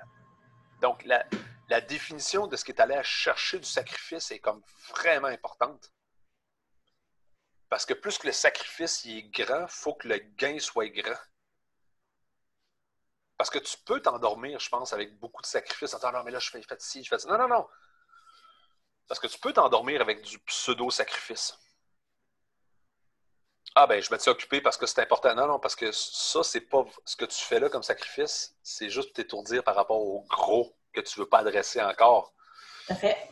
Donc, 0.81 1.03
la, 1.05 1.25
la 1.69 1.81
définition 1.81 2.47
de 2.47 2.55
ce 2.55 2.65
qui 2.65 2.71
est 2.71 2.81
allé 2.81 2.95
à 2.95 3.03
chercher 3.03 3.59
du 3.59 3.65
sacrifice 3.65 4.31
est 4.31 4.39
comme 4.39 4.61
vraiment 4.89 5.27
importante. 5.27 5.91
Parce 7.69 7.85
que 7.85 7.93
plus 7.93 8.17
que 8.17 8.27
le 8.27 8.33
sacrifice 8.33 9.05
il 9.05 9.17
est 9.17 9.23
grand, 9.23 9.61
il 9.61 9.69
faut 9.69 9.93
que 9.93 10.07
le 10.07 10.17
gain 10.17 10.59
soit 10.59 10.89
grand. 10.89 11.19
Parce 13.37 13.49
que 13.49 13.59
tu 13.59 13.77
peux 13.85 14.01
t'endormir, 14.01 14.59
je 14.59 14.69
pense, 14.69 14.91
avec 14.91 15.17
beaucoup 15.17 15.41
de 15.41 15.47
sacrifices. 15.47 15.93
Attends, 15.93 16.11
non, 16.11 16.23
mais 16.23 16.31
là, 16.31 16.39
je 16.39 16.49
fais, 16.49 16.61
je 16.61 16.67
fais 16.67 16.75
ci, 16.79 17.03
je 17.03 17.09
fais 17.09 17.19
ça. 17.19 17.29
Non, 17.29 17.37
non, 17.37 17.47
non. 17.47 17.69
Parce 19.07 19.19
que 19.19 19.27
tu 19.27 19.39
peux 19.39 19.53
t'endormir 19.53 20.01
avec 20.01 20.21
du 20.23 20.39
pseudo-sacrifice. 20.39 21.57
Ah, 23.81 23.87
ben, 23.87 24.01
je 24.01 24.13
me 24.13 24.19
suis 24.19 24.29
occupé 24.29 24.59
parce 24.59 24.75
que 24.75 24.85
c'est 24.85 25.01
important. 25.01 25.33
Non, 25.33 25.47
non, 25.47 25.57
parce 25.57 25.73
que 25.73 25.89
ça, 25.93 26.43
c'est 26.43 26.59
pas 26.59 26.83
ce 27.05 27.15
que 27.15 27.23
tu 27.23 27.37
fais 27.41 27.61
là 27.61 27.69
comme 27.69 27.81
sacrifice. 27.81 28.53
C'est 28.61 28.89
juste 28.89 29.07
pour 29.09 29.13
t'étourdir 29.13 29.63
par 29.63 29.73
rapport 29.73 30.01
au 30.01 30.25
gros 30.27 30.75
que 30.91 30.99
tu 30.99 31.17
veux 31.17 31.25
pas 31.29 31.37
adresser 31.39 31.81
encore. 31.81 32.33
Tout 32.87 32.91
à 32.93 32.95
fait. 32.97 33.29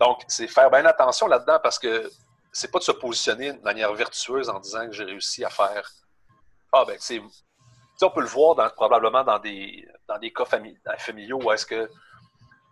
Donc, 0.00 0.22
c'est 0.26 0.48
faire 0.48 0.70
bien 0.70 0.86
attention 0.86 1.26
là-dedans 1.26 1.58
parce 1.62 1.78
que 1.78 2.10
c'est 2.50 2.70
pas 2.70 2.78
de 2.78 2.84
se 2.84 2.92
positionner 2.92 3.52
de 3.52 3.60
manière 3.60 3.92
vertueuse 3.92 4.48
en 4.48 4.58
disant 4.58 4.86
que 4.86 4.92
j'ai 4.92 5.04
réussi 5.04 5.44
à 5.44 5.50
faire. 5.50 5.86
Ah, 6.72 6.86
ben, 6.86 6.96
c'est. 6.98 7.18
Tu 7.18 7.28
sais, 7.98 8.06
on 8.06 8.10
peut 8.10 8.22
le 8.22 8.26
voir 8.28 8.54
dans- 8.54 8.70
probablement 8.70 9.22
dans 9.22 9.38
des, 9.38 9.86
dans 10.08 10.18
des 10.18 10.32
cas 10.32 10.44
fami- 10.44 10.78
familiaux 10.98 11.40
où 11.42 11.52
est-ce 11.52 11.66
que 11.66 11.90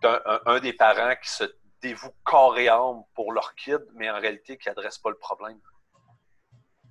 un, 0.01 0.39
un 0.47 0.59
des 0.59 0.73
parents 0.73 1.13
qui 1.21 1.29
se 1.29 1.43
dévoue 1.79 2.13
corps 2.23 2.57
et 2.57 2.69
âme 2.69 3.03
pour 3.13 3.31
leur 3.33 3.53
kid, 3.53 3.85
mais 3.93 4.09
en 4.09 4.19
réalité 4.19 4.57
qui 4.57 4.67
n'adresse 4.67 4.97
pas 4.97 5.11
le 5.11 5.17
problème. 5.17 5.59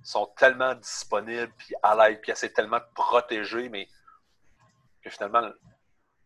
Sont 0.07 0.27
tellement 0.37 0.75
disponibles, 0.75 1.51
puis 1.57 1.73
à 1.81 1.95
l'aide, 1.95 2.21
puis 2.21 2.31
essaient 2.31 2.53
tellement 2.53 2.77
de 2.77 2.85
protéger, 2.93 3.69
mais 3.69 3.87
que 5.01 5.09
finalement, 5.09 5.41
il 5.41 5.47
ne 5.47 5.51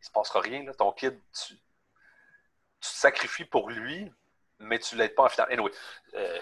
se 0.05 0.11
passera 0.11 0.41
rien. 0.41 0.63
Là. 0.65 0.73
Ton 0.73 0.91
kid, 0.91 1.17
tu, 1.33 1.53
tu 1.53 1.59
te 2.81 2.85
sacrifies 2.85 3.45
pour 3.45 3.69
lui, 3.69 4.11
mais 4.59 4.79
tu 4.79 4.95
ne 4.95 4.99
l'aides 5.01 5.15
pas 5.15 5.23
en 5.23 5.29
final. 5.29 5.47
Anyway, 5.51 5.71
euh, 6.15 6.39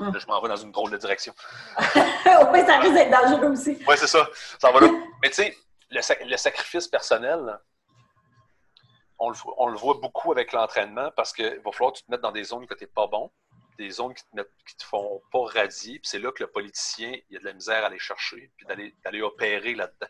là, 0.00 0.18
je 0.18 0.26
m'en 0.26 0.40
vais 0.40 0.48
dans 0.48 0.56
une 0.56 0.72
drôle 0.72 0.90
de 0.90 0.96
direction. 0.96 1.32
oui, 1.78 2.66
ça 2.66 2.78
risque 2.78 2.94
d'être 2.94 3.10
dangereux 3.10 3.50
aussi. 3.52 3.78
Oui, 3.86 3.94
c'est 3.96 4.08
ça. 4.08 4.26
Ça 4.58 4.72
va 4.72 4.80
là. 4.80 4.88
Mais 5.22 5.28
tu 5.30 5.36
sais, 5.36 5.56
le, 5.90 6.00
sac- 6.00 6.24
le 6.24 6.36
sacrifice 6.36 6.88
personnel, 6.88 7.56
on 9.20 9.30
le, 9.30 9.36
voit- 9.36 9.54
on 9.58 9.68
le 9.68 9.76
voit 9.78 9.94
beaucoup 9.94 10.32
avec 10.32 10.52
l'entraînement 10.52 11.12
parce 11.12 11.32
qu'il 11.32 11.60
va 11.60 11.70
falloir 11.70 11.92
que 11.92 11.98
tu 11.98 12.04
te 12.04 12.10
mettes 12.10 12.20
dans 12.20 12.32
des 12.32 12.42
zones 12.42 12.66
que 12.66 12.74
tu 12.74 12.82
n'es 12.82 12.88
pas 12.90 13.06
bon, 13.06 13.30
des 13.76 13.90
zones 13.90 14.14
qui 14.14 14.22
te, 14.24 14.36
mettent- 14.36 14.52
qui 14.66 14.76
te 14.76 14.84
font 14.84 15.22
pas 15.32 15.44
radier. 15.46 15.98
Puis 15.98 16.08
c'est 16.08 16.18
là 16.18 16.32
que 16.32 16.42
le 16.42 16.50
politicien, 16.50 17.16
il 17.30 17.36
a 17.36 17.40
de 17.40 17.44
la 17.44 17.52
misère 17.52 17.82
à 17.82 17.86
aller 17.86 17.98
chercher 17.98 18.50
puis 18.56 18.66
d'aller 18.66 19.22
opérer 19.22 19.74
là-dedans. 19.74 20.08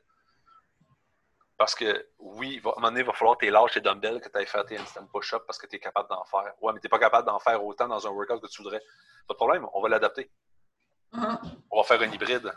Parce 1.57 1.75
que 1.75 2.09
oui, 2.19 2.55
il 2.55 2.61
va- 2.61 2.71
à 2.71 2.73
un 2.73 2.77
moment 2.77 2.89
donné, 2.89 3.01
il 3.01 3.07
va 3.07 3.13
falloir 3.13 3.39
que 3.39 3.47
tu 3.47 3.51
lâches 3.53 3.73
tes 3.75 3.81
dumbbells, 3.81 4.21
que 4.21 4.29
tu 4.29 4.37
ailles 4.39 4.47
faire 4.47 4.65
tes 4.67 4.77
instant 4.77 5.07
push-up 5.07 5.45
parce 5.47 5.59
que 5.59 5.67
tu 5.67 5.77
es 5.77 5.79
capable 5.79 6.09
d'en 6.09 6.25
faire. 6.25 6.53
Ouais, 6.61 6.73
mais 6.73 6.81
tu 6.81 6.87
n'es 6.87 6.91
pas 6.91 6.99
capable 6.99 7.27
d'en 7.27 7.39
faire 7.39 7.65
autant 7.65 7.87
dans 7.87 8.05
un 8.07 8.11
workout 8.11 8.41
que 8.41 8.49
tu 8.49 8.63
voudrais. 8.63 8.81
Pas 9.29 9.35
de 9.35 9.37
problème, 9.37 9.67
on 9.73 9.81
va 9.81 9.89
l'adapter. 9.89 10.31
Mhm. 11.13 11.39
On 11.71 11.77
va 11.81 11.85
faire 11.85 12.01
un 12.03 12.11
hybride. 12.13 12.53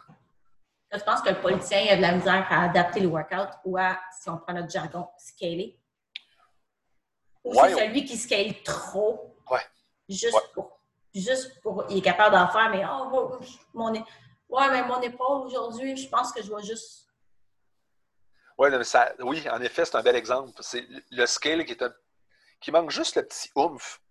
Tu 0.92 1.00
penses 1.02 1.22
que 1.22 1.30
le 1.30 1.40
politicien 1.42 1.86
a 1.94 1.98
de 1.98 2.02
la 2.02 2.14
misère 2.14 2.48
à 2.50 2.64
adapter 2.64 3.02
le 3.02 3.08
workout 3.08 3.50
ou 3.66 3.78
à, 3.78 4.00
si 4.20 4.30
on 4.30 4.38
prend 4.38 4.54
notre 4.54 4.72
jargon, 4.72 5.08
scaler? 5.20 5.78
Ou 7.44 7.54
Ouais, 7.54 7.70
c'est 7.74 7.86
celui 7.88 8.04
qui 8.06 8.18
scale 8.18 8.62
trop, 8.64 9.38
Ouais. 9.52 9.62
juste 10.10 10.36
pour. 10.54 10.77
Juste 11.14 11.62
pour. 11.62 11.86
Il 11.90 11.98
est 11.98 12.02
capable 12.02 12.36
d'en 12.36 12.48
faire, 12.48 12.70
mais 12.70 12.84
oh, 12.86 13.40
mon, 13.74 13.94
ouais, 13.94 14.70
mais 14.72 14.84
mon 14.84 15.02
épaule 15.02 15.48
aujourd'hui, 15.48 15.96
je 15.98 16.10
pense 16.10 16.32
que 16.32 16.44
je 16.44 16.54
vais 16.54 16.64
juste. 16.64 17.08
Ouais, 18.58 18.70
non, 18.70 18.78
mais 18.78 18.84
ça, 18.84 19.14
oui, 19.20 19.48
en 19.50 19.62
effet, 19.62 19.86
c'est 19.86 19.96
un 19.96 20.04
bel 20.04 20.16
exemple. 20.16 20.52
C'est 20.62 20.86
le 21.12 21.26
scale 21.26 21.66
qui 21.66 21.72
est 21.72 21.84
un, 21.84 21.94
qui 22.60 22.72
manque 22.72 22.90
juste 22.90 23.16
le 23.16 23.26
petit 23.26 23.50
oomph. 23.56 24.02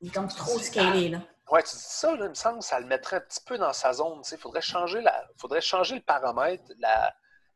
Il 0.00 0.08
est 0.08 0.10
comme 0.10 0.28
trop 0.28 0.58
scalé, 0.58 1.10
là. 1.10 1.20
Ouais, 1.50 1.62
tu 1.62 1.76
dis 1.76 1.82
ça, 1.82 2.16
là, 2.16 2.24
il 2.24 2.30
me 2.30 2.34
semble 2.34 2.60
que 2.60 2.64
ça 2.64 2.80
le 2.80 2.86
mettrait 2.86 3.16
un 3.16 3.20
petit 3.20 3.42
peu 3.44 3.58
dans 3.58 3.72
sa 3.72 3.92
zone. 3.92 4.22
Il 4.30 4.38
faudrait 4.38 4.62
changer 4.62 5.00
la, 5.02 5.28
faudrait 5.36 5.60
changer 5.60 5.96
le 5.96 6.00
paramètre, 6.00 6.64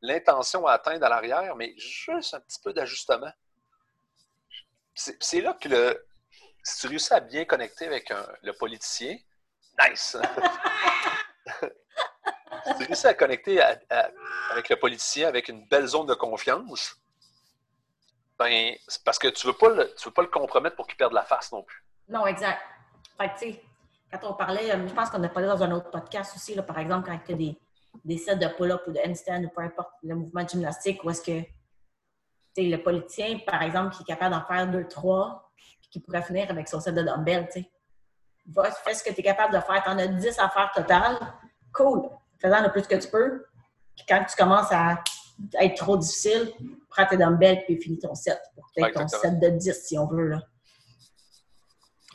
l'intention 0.02 0.66
à 0.66 0.72
atteindre 0.72 1.06
à 1.06 1.08
l'arrière, 1.08 1.56
mais 1.56 1.74
juste 1.78 2.34
un 2.34 2.40
petit 2.40 2.60
peu 2.62 2.72
d'ajustement. 2.72 3.32
C'est 4.94 5.40
là 5.40 5.54
que 5.54 5.68
le, 5.68 6.06
si 6.66 6.80
tu 6.80 6.88
réussis 6.88 7.14
à 7.14 7.20
bien 7.20 7.44
connecter 7.44 7.86
avec 7.86 8.12
le 8.42 8.52
politicien, 8.52 9.16
nice! 9.80 10.16
si 12.66 12.74
tu 12.76 12.84
réussis 12.84 13.06
à 13.06 13.14
connecter 13.14 13.62
avec 13.62 14.68
le 14.68 14.76
politicien 14.76 15.28
avec 15.28 15.48
une 15.48 15.64
belle 15.68 15.86
zone 15.86 16.06
de 16.06 16.14
confiance, 16.14 16.96
ben, 18.36 18.74
c'est 18.88 19.02
parce 19.04 19.18
que 19.18 19.28
tu 19.28 19.42
tu 19.42 19.46
veux 19.46 19.54
pas 19.54 20.22
le 20.22 20.26
compromettre 20.26 20.74
pour 20.74 20.88
qu'il 20.88 20.96
perde 20.96 21.12
la 21.12 21.22
face 21.22 21.52
non 21.52 21.62
plus. 21.62 21.84
Non, 22.08 22.26
exact. 22.26 22.60
Fait 23.16 23.28
que, 23.28 23.38
tu 23.38 23.52
sais, 23.52 23.62
quand 24.12 24.30
on 24.30 24.34
parlait, 24.34 24.70
euh, 24.72 24.88
je 24.88 24.92
pense 24.92 25.08
qu'on 25.08 25.22
a 25.22 25.28
parlé 25.28 25.48
dans 25.48 25.62
un 25.62 25.70
autre 25.70 25.90
podcast 25.90 26.34
aussi, 26.34 26.54
par 26.62 26.78
exemple, 26.78 27.08
quand 27.08 27.18
tu 27.24 27.32
as 27.32 27.36
des, 27.36 27.56
des 28.04 28.18
sets 28.18 28.36
de 28.36 28.48
pull-up 28.48 28.82
ou 28.88 28.92
de 28.92 28.98
handstand 29.06 29.44
ou 29.44 29.48
peu 29.50 29.62
importe 29.62 29.92
le 30.02 30.16
mouvement 30.16 30.42
de 30.42 30.48
gymnastique, 30.48 31.02
où 31.04 31.10
est-ce 31.10 31.22
que 31.22 31.46
le 32.56 32.76
politicien, 32.76 33.38
par 33.46 33.62
exemple, 33.62 33.94
qui 33.94 34.02
est 34.02 34.06
capable 34.06 34.34
d'en 34.34 34.44
faire 34.44 34.66
deux, 34.66 34.86
trois, 34.88 35.46
qui 35.96 36.00
pourrait 36.00 36.22
finir 36.22 36.50
avec 36.50 36.68
son 36.68 36.78
set 36.78 36.94
de 36.94 37.02
dumbbell, 37.02 37.46
tu 37.46 37.60
sais. 37.60 37.70
Va, 38.48 38.70
fais 38.70 38.92
ce 38.92 39.02
que 39.02 39.12
tu 39.12 39.20
es 39.20 39.22
capable 39.22 39.54
de 39.54 39.60
faire. 39.60 39.82
Tu 39.82 39.88
en 39.88 39.98
as 39.98 40.06
10 40.06 40.38
à 40.38 40.50
faire 40.50 40.70
total. 40.74 41.16
Cool. 41.72 42.08
Fais-en 42.38 42.62
le 42.62 42.70
plus 42.70 42.86
que 42.86 42.96
tu 42.96 43.08
peux. 43.08 43.46
Puis 43.96 44.04
quand 44.06 44.22
tu 44.28 44.36
commences 44.36 44.70
à 44.70 45.02
être 45.58 45.76
trop 45.76 45.96
difficile, 45.96 46.52
prends 46.90 47.06
tes 47.06 47.16
dumbbells 47.16 47.64
puis 47.64 47.80
finis 47.80 47.98
ton 47.98 48.14
set. 48.14 48.38
Pour 48.54 48.66
peut-être 48.74 49.00
ton 49.00 49.08
set 49.08 49.40
de 49.40 49.48
10, 49.48 49.72
si 49.86 49.98
on 49.98 50.06
veut. 50.06 50.28
Là. 50.28 50.42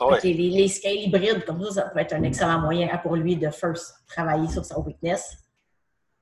Ah 0.00 0.16
les, 0.22 0.32
les 0.32 0.68
scales 0.68 0.94
hybrides, 0.94 1.44
comme 1.44 1.62
ça, 1.64 1.70
ça 1.72 1.82
peut 1.90 1.98
être 1.98 2.12
un 2.12 2.22
excellent 2.22 2.60
moyen 2.60 2.88
hein, 2.90 2.98
pour 2.98 3.16
lui 3.16 3.36
de, 3.36 3.50
first, 3.50 3.94
travailler 4.06 4.48
sur 4.48 4.64
sa 4.64 4.78
weakness. 4.78 5.36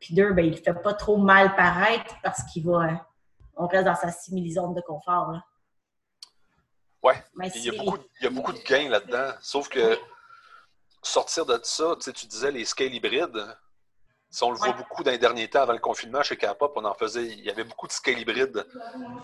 Puis 0.00 0.14
deux, 0.14 0.32
ben, 0.32 0.46
il 0.46 0.52
ne 0.52 0.56
fait 0.56 0.74
pas 0.74 0.94
trop 0.94 1.18
mal 1.18 1.54
paraître 1.56 2.16
parce 2.22 2.42
qu'il 2.44 2.64
va. 2.64 2.84
euh, 2.84 2.94
on 3.56 3.66
reste 3.66 3.84
dans 3.84 3.94
sa 3.94 4.10
simili-zone 4.10 4.74
de 4.74 4.80
confort. 4.80 5.32
Là. 5.32 5.44
Mais 7.34 7.50
Il 7.54 7.64
y, 7.64 7.70
a 7.70 7.72
beaucoup, 7.82 7.98
il 8.20 8.24
y 8.24 8.26
a 8.26 8.30
beaucoup 8.30 8.52
de 8.52 8.58
gains 8.58 8.88
là-dedans. 8.88 9.32
Sauf 9.40 9.68
que 9.68 9.98
sortir 11.02 11.46
de 11.46 11.58
ça, 11.62 11.94
tu 11.96 12.02
sais, 12.02 12.12
tu 12.12 12.26
disais 12.26 12.50
les 12.50 12.64
scales 12.64 12.94
hybrides. 12.94 13.56
Si 14.32 14.44
on 14.44 14.50
le 14.50 14.56
voit 14.56 14.68
Ouais. 14.68 14.74
beaucoup 14.74 15.02
dans 15.02 15.10
les 15.10 15.18
derniers 15.18 15.48
temps 15.50 15.62
avant 15.62 15.72
le 15.72 15.78
confinement 15.80 16.22
chez 16.22 16.36
K-Pop, 16.36 16.72
on 16.76 16.84
en 16.84 16.94
faisait. 16.94 17.24
Il 17.26 17.40
y 17.40 17.50
avait 17.50 17.64
beaucoup 17.64 17.86
de 17.88 17.92
scales 17.92 18.18
hybrides 18.18 18.64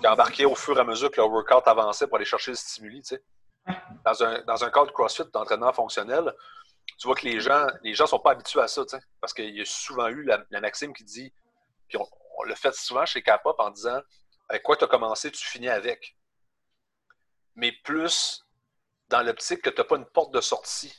qui 0.00 0.06
embarquaient 0.06 0.46
au 0.46 0.54
fur 0.56 0.76
et 0.76 0.80
à 0.80 0.84
mesure 0.84 1.10
que 1.10 1.16
leur 1.18 1.30
workout 1.30 1.62
avançait 1.68 2.06
pour 2.08 2.16
aller 2.16 2.24
chercher 2.24 2.50
le 2.52 2.56
stimuli. 2.56 3.02
tu 3.02 3.14
sais. 3.16 3.22
Ouais. 3.68 3.74
Dans 4.04 4.22
un, 4.24 4.42
dans 4.42 4.64
un 4.64 4.70
cadre 4.70 4.92
CrossFit 4.92 5.24
d'entraînement 5.32 5.72
fonctionnel, 5.72 6.34
tu 6.98 7.06
vois 7.06 7.14
que 7.16 7.26
les 7.26 7.40
gens 7.40 7.66
les 7.82 7.94
gens 7.94 8.06
sont 8.06 8.18
pas 8.18 8.30
habitués 8.32 8.60
à 8.62 8.68
ça, 8.68 8.84
tu 8.84 8.96
sais, 8.96 9.02
parce 9.20 9.32
qu'il 9.34 9.54
y 9.56 9.60
a 9.60 9.64
souvent 9.64 10.08
eu 10.08 10.22
la, 10.24 10.42
la 10.50 10.60
maxime 10.60 10.92
qui 10.94 11.04
dit, 11.04 11.32
puis 11.88 11.98
on, 11.98 12.08
on 12.38 12.42
le 12.44 12.54
fait 12.54 12.74
souvent 12.74 13.04
chez 13.06 13.22
K-Pop 13.22 13.56
en 13.60 13.70
disant 13.70 14.00
avec 14.48 14.62
quoi 14.62 14.76
tu 14.76 14.84
as 14.84 14.88
commencé, 14.88 15.30
tu 15.30 15.44
finis 15.46 15.68
avec. 15.68 16.15
Mais 17.56 17.72
plus 17.84 18.44
dans 19.08 19.22
l'optique 19.22 19.62
que 19.62 19.70
tu 19.70 19.76
n'as 19.80 19.84
pas 19.84 19.96
une 19.96 20.04
porte 20.04 20.32
de 20.34 20.40
sortie 20.40 20.92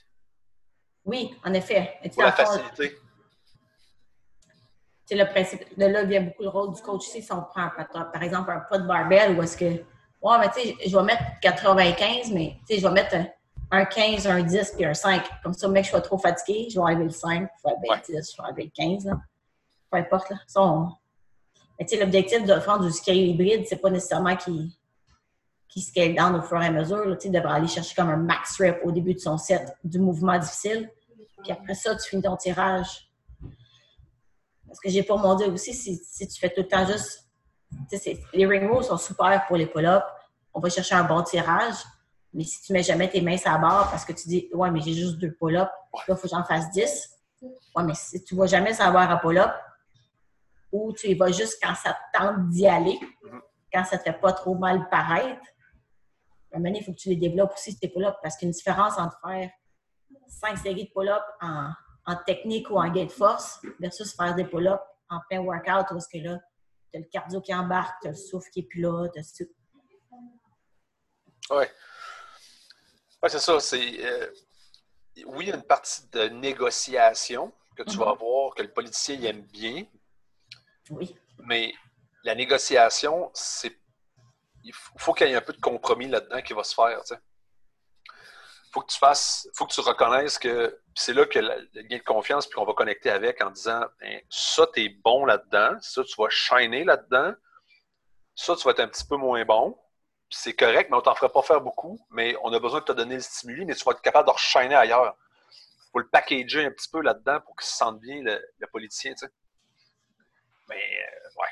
Oui, 1.05 1.35
en 1.45 1.53
effet. 1.53 1.99
Pour 2.13 2.23
la 2.23 2.31
facilité. 2.31 2.97
C'est 5.05 5.15
le 5.15 5.25
principe. 5.25 5.77
De 5.77 5.85
là 5.85 6.03
vient 6.03 6.21
beaucoup 6.21 6.43
le 6.43 6.49
rôle 6.49 6.73
du 6.75 6.81
coach 6.81 7.07
aussi. 7.07 7.21
Si 7.21 7.31
on 7.31 7.41
prend 7.43 7.69
par 8.11 8.21
exemple 8.23 8.51
un 8.51 8.59
pas 8.59 8.77
de 8.77 8.85
barbell 8.87 9.37
où 9.37 9.43
est-ce 9.43 9.55
que. 9.57 9.65
Ouais, 10.21 10.37
mais 10.39 10.49
tu 10.49 10.59
sais, 10.61 10.75
je 10.89 10.97
vais 10.97 11.03
mettre 11.03 11.23
95, 11.41 12.31
mais 12.33 12.57
tu 12.67 12.73
sais, 12.75 12.81
je 12.81 12.87
vais 12.87 12.93
mettre 12.93 13.15
un- 13.15 13.27
un 13.71 13.85
15, 13.85 14.25
un 14.27 14.41
10 14.41 14.73
puis 14.75 14.83
un 14.83 14.93
5. 14.93 15.23
Comme 15.43 15.53
ça, 15.53 15.67
mec, 15.69 15.85
je 15.85 15.91
suis 15.91 16.01
trop 16.01 16.17
fatigué, 16.17 16.67
je 16.69 16.75
vais 16.79 16.83
enlever 16.85 17.03
le 17.05 17.09
5, 17.11 17.47
je 17.57 17.63
vais 17.63 17.73
enlever 17.75 17.89
Ouais. 17.89 17.95
le 18.09 18.15
10, 18.21 18.31
je 18.35 18.41
vais 18.41 18.47
enlever 18.47 18.63
le 18.63 18.69
15. 18.71 19.05
Là. 19.05 19.13
Peu 19.91 19.97
importe. 19.99 20.29
Là. 20.31 20.37
Ça, 20.47 20.61
on- 20.61 20.91
Mais 21.79 21.85
tu 21.85 21.95
sais, 21.95 22.03
l'objectif 22.03 22.43
de 22.43 22.59
faire 22.59 22.79
du 22.79 22.91
scale 22.91 23.15
hybride, 23.17 23.65
c'est 23.67 23.77
pas 23.77 23.91
nécessairement 23.91 24.35
qu'il 24.35 24.71
qu'il 25.67 25.83
scale 25.83 26.15
down 26.15 26.35
au 26.35 26.41
fur 26.41 26.61
et 26.61 26.67
à 26.67 26.71
mesure. 26.71 27.17
Tu 27.17 27.29
devrait 27.29 27.53
aller 27.53 27.67
chercher 27.67 27.95
comme 27.95 28.09
un 28.09 28.17
max 28.17 28.59
rep 28.59 28.81
au 28.83 28.91
début 28.91 29.13
de 29.13 29.19
son 29.19 29.37
set 29.37 29.75
du 29.83 29.99
mouvement 29.99 30.37
difficile. 30.37 30.89
Puis 31.43 31.51
après 31.51 31.73
ça, 31.73 31.95
tu 31.95 32.09
finis 32.09 32.23
ton 32.23 32.35
tirage. 32.35 33.11
Parce 34.65 34.79
que 34.79 34.89
j'ai 34.89 35.03
pour 35.03 35.19
mon 35.19 35.35
dire 35.35 35.53
aussi, 35.53 35.73
si, 35.73 35.95
si 36.03 36.27
tu 36.27 36.39
fais 36.39 36.49
tout 36.49 36.61
le 36.61 36.67
temps 36.67 36.85
juste. 36.85 37.23
Les 38.33 38.45
ring 38.45 38.69
rolls 38.69 38.83
sont 38.83 38.97
super 38.97 39.45
pour 39.45 39.57
les 39.57 39.65
pull-ups. 39.65 40.05
On 40.53 40.59
va 40.59 40.69
chercher 40.69 40.95
un 40.95 41.03
bon 41.03 41.21
tirage. 41.21 41.75
Mais 42.33 42.43
si 42.43 42.61
tu 42.61 42.73
mets 42.73 42.83
jamais 42.83 43.09
tes 43.09 43.21
mains 43.21 43.37
sur 43.37 43.51
la 43.51 43.57
barre 43.57 43.89
parce 43.89 44.05
que 44.05 44.13
tu 44.13 44.27
dis, 44.27 44.49
ouais, 44.53 44.69
mais 44.71 44.81
j'ai 44.81 44.93
juste 44.93 45.17
deux 45.17 45.31
pull-ups, 45.31 45.57
là, 45.57 45.71
il 46.07 46.15
faut 46.15 46.21
que 46.21 46.27
j'en 46.27 46.43
fasse 46.43 46.69
10. 46.71 47.09
Ouais, 47.41 47.83
mais 47.83 47.93
si 47.93 48.23
tu 48.23 48.35
ne 48.35 48.39
vas 48.39 48.47
jamais 48.47 48.73
savoir 48.73 49.09
à 49.09 49.17
pull-up, 49.17 49.51
ou 50.71 50.93
tu 50.93 51.07
y 51.07 51.13
vas 51.13 51.31
juste 51.31 51.57
quand 51.61 51.75
ça 51.75 51.93
te 51.93 52.17
tente 52.17 52.49
d'y 52.49 52.67
aller, 52.67 52.99
quand 53.71 53.85
ça 53.85 53.97
te 53.97 54.03
fait 54.03 54.19
pas 54.19 54.33
trop 54.33 54.55
mal 54.55 54.89
paraître, 54.89 55.41
à 55.41 55.56
un 56.57 56.59
moment 56.63 56.75
il 56.75 56.83
faut 56.83 56.91
que 56.91 56.97
tu 56.97 57.09
les 57.09 57.15
développes 57.15 57.53
aussi, 57.53 57.77
tes 57.79 57.87
pull-ups, 57.89 58.17
parce 58.21 58.35
qu'il 58.37 58.47
y 58.47 58.49
a 58.49 58.49
une 58.49 58.53
différence 58.55 58.97
entre 58.97 59.17
faire 59.25 59.49
5 60.27 60.57
séries 60.57 60.85
de 60.85 60.91
pull-ups 60.91 61.23
en, 61.41 61.71
en 62.05 62.15
technique 62.25 62.69
ou 62.69 62.77
en 62.77 62.89
gain 62.91 63.05
de 63.05 63.11
force 63.11 63.59
versus 63.79 64.15
faire 64.15 64.35
des 64.35 64.45
pull-ups 64.45 64.81
en 65.09 65.19
plein 65.29 65.39
workout 65.39 65.91
où 65.91 65.97
est-ce 65.97 66.09
que 66.09 66.23
là, 66.23 66.39
tu 66.91 66.97
as 66.97 67.01
le 67.01 67.07
cardio 67.11 67.41
qui 67.41 67.53
embarque, 67.53 68.01
tu 68.01 68.07
as 68.07 68.11
le 68.11 68.17
souffle 68.17 68.49
qui 68.51 68.61
est 68.61 68.63
plus 68.63 68.81
là, 68.81 69.07
tu 69.13 69.19
as 69.19 69.45
Oui. 71.49 71.65
Ouais, 73.23 73.29
c'est 73.29 73.39
ça. 73.39 73.59
C'est, 73.59 74.05
euh, 74.05 74.31
oui, 75.27 75.45
il 75.45 75.49
y 75.49 75.51
a 75.51 75.55
une 75.55 75.63
partie 75.63 76.07
de 76.09 76.23
négociation 76.29 77.51
que 77.75 77.83
tu 77.83 77.97
vas 77.97 78.13
Mhm. 78.13 78.19
voir, 78.19 78.53
que 78.55 78.63
le 78.63 78.71
politicien 78.71 79.15
il 79.15 79.25
aime 79.25 79.41
bien, 79.41 79.85
Oui. 80.89 81.15
mais 81.39 81.73
la 82.23 82.35
négociation, 82.35 83.31
c'est. 83.33 83.77
Il 84.67 84.99
faut 84.99 85.13
qu'il 85.13 85.27
y 85.27 85.31
ait 85.31 85.35
un 85.35 85.41
peu 85.41 85.53
de 85.53 85.61
compromis 85.61 86.07
là-dedans 86.07 86.41
qui 86.41 86.53
va 86.53 86.63
se 86.63 86.75
faire. 86.75 87.01
Il 87.09 88.71
faut 88.71 88.81
que 88.81 88.91
tu 88.91 88.97
fasses, 88.97 89.47
faut 89.55 89.65
que 89.65 89.73
tu 89.73 89.79
reconnaisses 89.79 90.37
que 90.37 90.81
c'est 90.93 91.13
là 91.13 91.25
que 91.25 91.39
le 91.39 91.81
gain 91.83 91.97
de 91.97 92.03
confiance, 92.03 92.47
puis 92.47 92.55
qu'on 92.55 92.65
va 92.65 92.73
connecter 92.73 93.09
avec 93.09 93.41
en 93.41 93.49
disant 93.49 93.81
ben, 94.01 94.21
ça, 94.29 94.67
tu 94.73 94.83
es 94.83 94.89
bon 94.89 95.25
là-dedans, 95.25 95.77
ça, 95.79 96.03
tu 96.03 96.21
vas 96.21 96.29
shiner 96.29 96.83
là-dedans, 96.83 97.33
ça, 98.35 98.55
tu 98.55 98.63
vas 98.63 98.71
être 98.71 98.81
un 98.81 98.87
petit 98.87 99.05
peu 99.05 99.15
moins 99.15 99.45
bon. 99.45 99.77
C'est 100.29 100.53
correct, 100.53 100.89
mais 100.91 100.97
on 100.97 101.01
t'en 101.01 101.15
fera 101.15 101.31
pas 101.31 101.41
faire 101.41 101.61
beaucoup, 101.61 102.05
mais 102.11 102.35
on 102.43 102.51
a 102.51 102.59
besoin 102.59 102.81
de 102.81 102.85
te 102.85 102.91
donner 102.91 103.15
le 103.15 103.21
stimuli, 103.21 103.65
mais 103.65 103.75
tu 103.75 103.85
vas 103.85 103.93
être 103.93 104.01
capable 104.01 104.27
de 104.27 104.33
reshiner 104.33 104.75
ailleurs. 104.75 105.15
Il 105.49 105.91
faut 105.93 105.99
le 105.99 106.09
packager 106.09 106.65
un 106.65 106.71
petit 106.71 106.89
peu 106.89 107.01
là-dedans 107.01 107.39
pour 107.39 107.55
qu'il 107.55 107.65
se 107.65 107.77
sente 107.77 108.01
bien, 108.01 108.21
le, 108.21 108.45
le 108.59 108.67
politicien. 108.67 109.13
Mais, 110.67 110.75
euh, 110.75 111.41
ouais, 111.41 111.49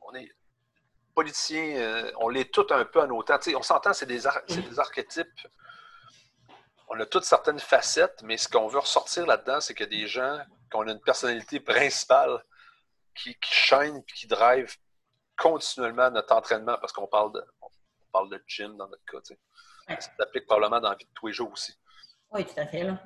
on 0.00 0.14
est 0.14 0.30
politiciens, 1.16 1.76
euh, 1.78 2.12
on 2.18 2.28
l'est 2.28 2.52
tout 2.52 2.66
un 2.70 2.84
peu 2.84 3.00
à 3.00 3.06
nos 3.06 3.22
temps. 3.22 3.38
On 3.56 3.62
s'entend, 3.62 3.92
c'est 3.92 4.06
des, 4.06 4.26
ar- 4.26 4.42
c'est 4.46 4.62
des 4.62 4.78
archétypes. 4.78 5.48
On 6.88 7.00
a 7.00 7.06
toutes 7.06 7.24
certaines 7.24 7.58
facettes, 7.58 8.22
mais 8.22 8.36
ce 8.36 8.48
qu'on 8.48 8.68
veut 8.68 8.78
ressortir 8.78 9.26
là-dedans, 9.26 9.60
c'est 9.60 9.74
que 9.74 9.82
des 9.82 10.06
gens 10.06 10.38
qui 10.70 10.76
ont 10.76 10.84
une 10.84 11.00
personnalité 11.00 11.58
principale 11.58 12.44
qui, 13.14 13.34
qui 13.34 13.52
shine 13.52 13.96
et 13.96 14.12
qui 14.12 14.26
drive 14.28 14.76
continuellement 15.36 16.10
notre 16.10 16.34
entraînement, 16.34 16.76
parce 16.78 16.92
qu'on 16.92 17.08
parle 17.08 17.32
de, 17.32 17.44
on 17.62 17.68
parle 18.12 18.30
de 18.30 18.42
gym 18.46 18.76
dans 18.76 18.88
notre 18.88 19.04
cas. 19.04 19.34
Ça 19.88 20.10
s'applique 20.18 20.46
probablement 20.46 20.80
dans 20.80 20.90
la 20.90 20.96
vie 20.96 21.04
de 21.04 21.10
tous 21.14 21.26
les 21.28 21.32
jours 21.32 21.50
aussi. 21.50 21.74
Oui, 22.30 22.44
tout 22.44 22.58
à 22.60 22.66
fait. 22.66 22.84
Là. 22.84 22.98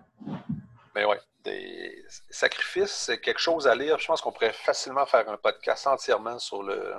Mais 0.94 1.04
oui, 1.04 1.16
des 1.44 2.04
sacrifices, 2.28 2.92
c'est 2.92 3.20
quelque 3.20 3.40
chose 3.40 3.66
à 3.66 3.74
lire. 3.74 3.98
Je 3.98 4.06
pense 4.06 4.20
qu'on 4.20 4.32
pourrait 4.32 4.52
facilement 4.52 5.06
faire 5.06 5.28
un 5.28 5.36
podcast 5.36 5.86
entièrement 5.86 6.38
sur 6.38 6.62
le, 6.62 6.94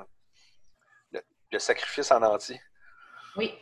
le, 1.52 1.60
sacrifice 1.60 2.12
en 2.12 2.22
entier. 2.24 2.62
Oui. 3.36 3.54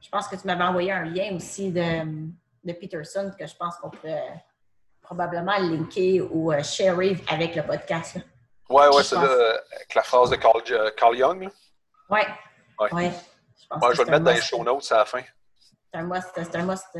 Je 0.00 0.08
pense 0.08 0.28
que 0.28 0.36
tu 0.36 0.46
m'avais 0.46 0.64
envoyé 0.64 0.92
un 0.92 1.04
lien 1.04 1.34
aussi 1.34 1.70
de, 1.70 2.04
de 2.64 2.72
Peterson 2.72 3.32
que 3.38 3.46
je 3.46 3.54
pense 3.54 3.76
qu'on 3.76 3.90
pourrait 3.90 4.44
probablement 5.00 5.58
linker 5.58 6.22
ou 6.30 6.52
euh, 6.52 6.62
sharer 6.62 7.22
avec 7.28 7.54
le 7.54 7.62
podcast. 7.62 8.18
ouais, 8.68 8.86
Je 8.98 9.02
c'est 9.02 9.16
euh, 9.16 9.56
avec 9.74 9.94
la 9.94 10.02
phrase 10.02 10.30
de 10.30 10.36
Carl, 10.36 10.62
euh, 10.70 10.90
Carl 10.96 11.16
Young. 11.16 11.42
là. 11.42 11.50
Ouais. 12.08 12.26
Ouais. 12.78 12.92
Ouais. 12.94 13.12
Je, 13.70 13.78
Ouais, 13.78 13.94
vais 13.94 14.04
le 14.04 14.10
mettre 14.10 14.24
dans 14.24 14.32
les 14.32 14.40
show 14.40 14.62
notes 14.62 14.92
à 14.92 14.98
la 14.98 15.04
fin. 15.06 15.22
C'est 15.92 15.98
un 15.98 16.02
must, 16.02 16.30
c'est 16.34 16.56
un 16.56 16.64
must, 16.64 16.98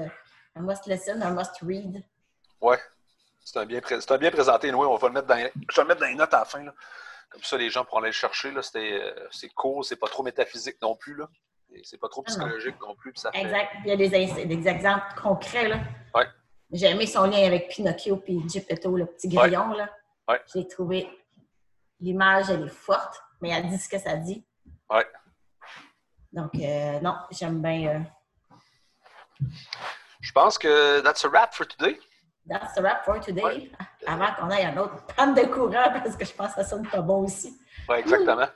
un 0.56 0.60
must 0.62 0.86
listen, 0.86 1.22
un 1.22 1.30
must 1.30 1.58
read. 1.62 2.02
Ouais. 2.60 2.78
C'est 3.44 3.58
un, 3.58 3.66
bien 3.66 3.80
présenté. 4.30 4.70
Nous, 4.70 4.78
on 4.78 4.96
va 4.96 5.08
le 5.08 5.14
mettre 5.14 5.26
dans, 5.26 5.36
je 5.36 5.40
vais 5.76 5.82
le 5.82 5.88
mettre 5.88 6.00
dans 6.00 6.06
les 6.06 6.14
notes 6.14 6.32
à 6.32 6.38
la 6.40 6.44
fin. 6.44 6.64
Comme 7.32 7.42
ça, 7.42 7.56
les 7.56 7.70
gens 7.70 7.84
pourront 7.84 7.98
aller 7.98 8.08
le 8.08 8.12
chercher. 8.12 8.52
Euh, 8.54 9.28
c'est 9.30 9.48
court, 9.48 9.84
c'est 9.84 9.96
pas 9.96 10.08
trop 10.08 10.22
métaphysique 10.22 10.76
non 10.82 10.94
plus. 10.94 11.14
Là. 11.16 11.28
C'est 11.82 11.98
pas 11.98 12.08
trop 12.08 12.22
ah 12.26 12.30
psychologique 12.30 12.76
non, 12.80 12.94
plus. 12.94 13.14
exact. 13.32 13.76
Il 13.84 13.88
y 13.88 13.92
a 13.92 13.96
des, 13.96 14.68
exemples 14.68 15.06
concrets. 15.20 15.68
Là. 15.68 15.78
Ouais. 16.14 16.26
J'ai 16.70 16.86
aimé 16.90 17.06
son 17.06 17.24
lien 17.24 17.46
avec 17.46 17.68
Pinocchio 17.68 18.22
et 18.26 18.38
Geppetto, 18.48 18.94
le 18.96 19.06
petit 19.06 19.28
grillon. 19.28 19.72
Là. 19.72 19.88
J'ai 20.52 20.66
trouvé 20.68 21.08
l'image, 22.00 22.50
elle 22.50 22.64
est 22.64 22.68
forte, 22.68 23.22
mais 23.40 23.50
elle 23.50 23.68
dit 23.68 23.78
ce 23.78 23.88
que 23.88 23.98
ça 23.98 24.16
dit. 24.16 24.44
Ouais. 24.90 25.06
Donc, 26.32 26.54
euh, 26.56 27.00
non, 27.00 27.16
j'aime 27.30 27.62
bien. 27.62 28.04
Euh, 29.40 29.46
Je 30.20 30.32
pense 30.32 30.58
que 30.58 31.00
that's 31.00 31.24
a 31.24 31.28
wrap 31.28 31.54
for 31.54 31.66
today. 31.66 31.98
That's 32.48 32.76
a 32.76 32.82
wrap 32.82 33.04
for 33.04 33.20
today. 33.20 33.70
Avant 34.06 34.34
qu'on 34.34 34.50
ait 34.50 34.64
un 34.64 34.76
autre 34.76 34.94
panne 35.16 35.34
de 35.34 35.42
courant, 35.42 35.70
parce 36.04 36.16
que 36.16 36.24
je 36.24 36.32
pense 36.32 36.54
que 36.54 36.62
ça 36.62 36.64
sonne 36.64 36.86
pas 36.88 37.00
bon 37.00 37.24
aussi. 37.24 37.56
Oui, 37.88 37.96
exactement. 37.96 38.48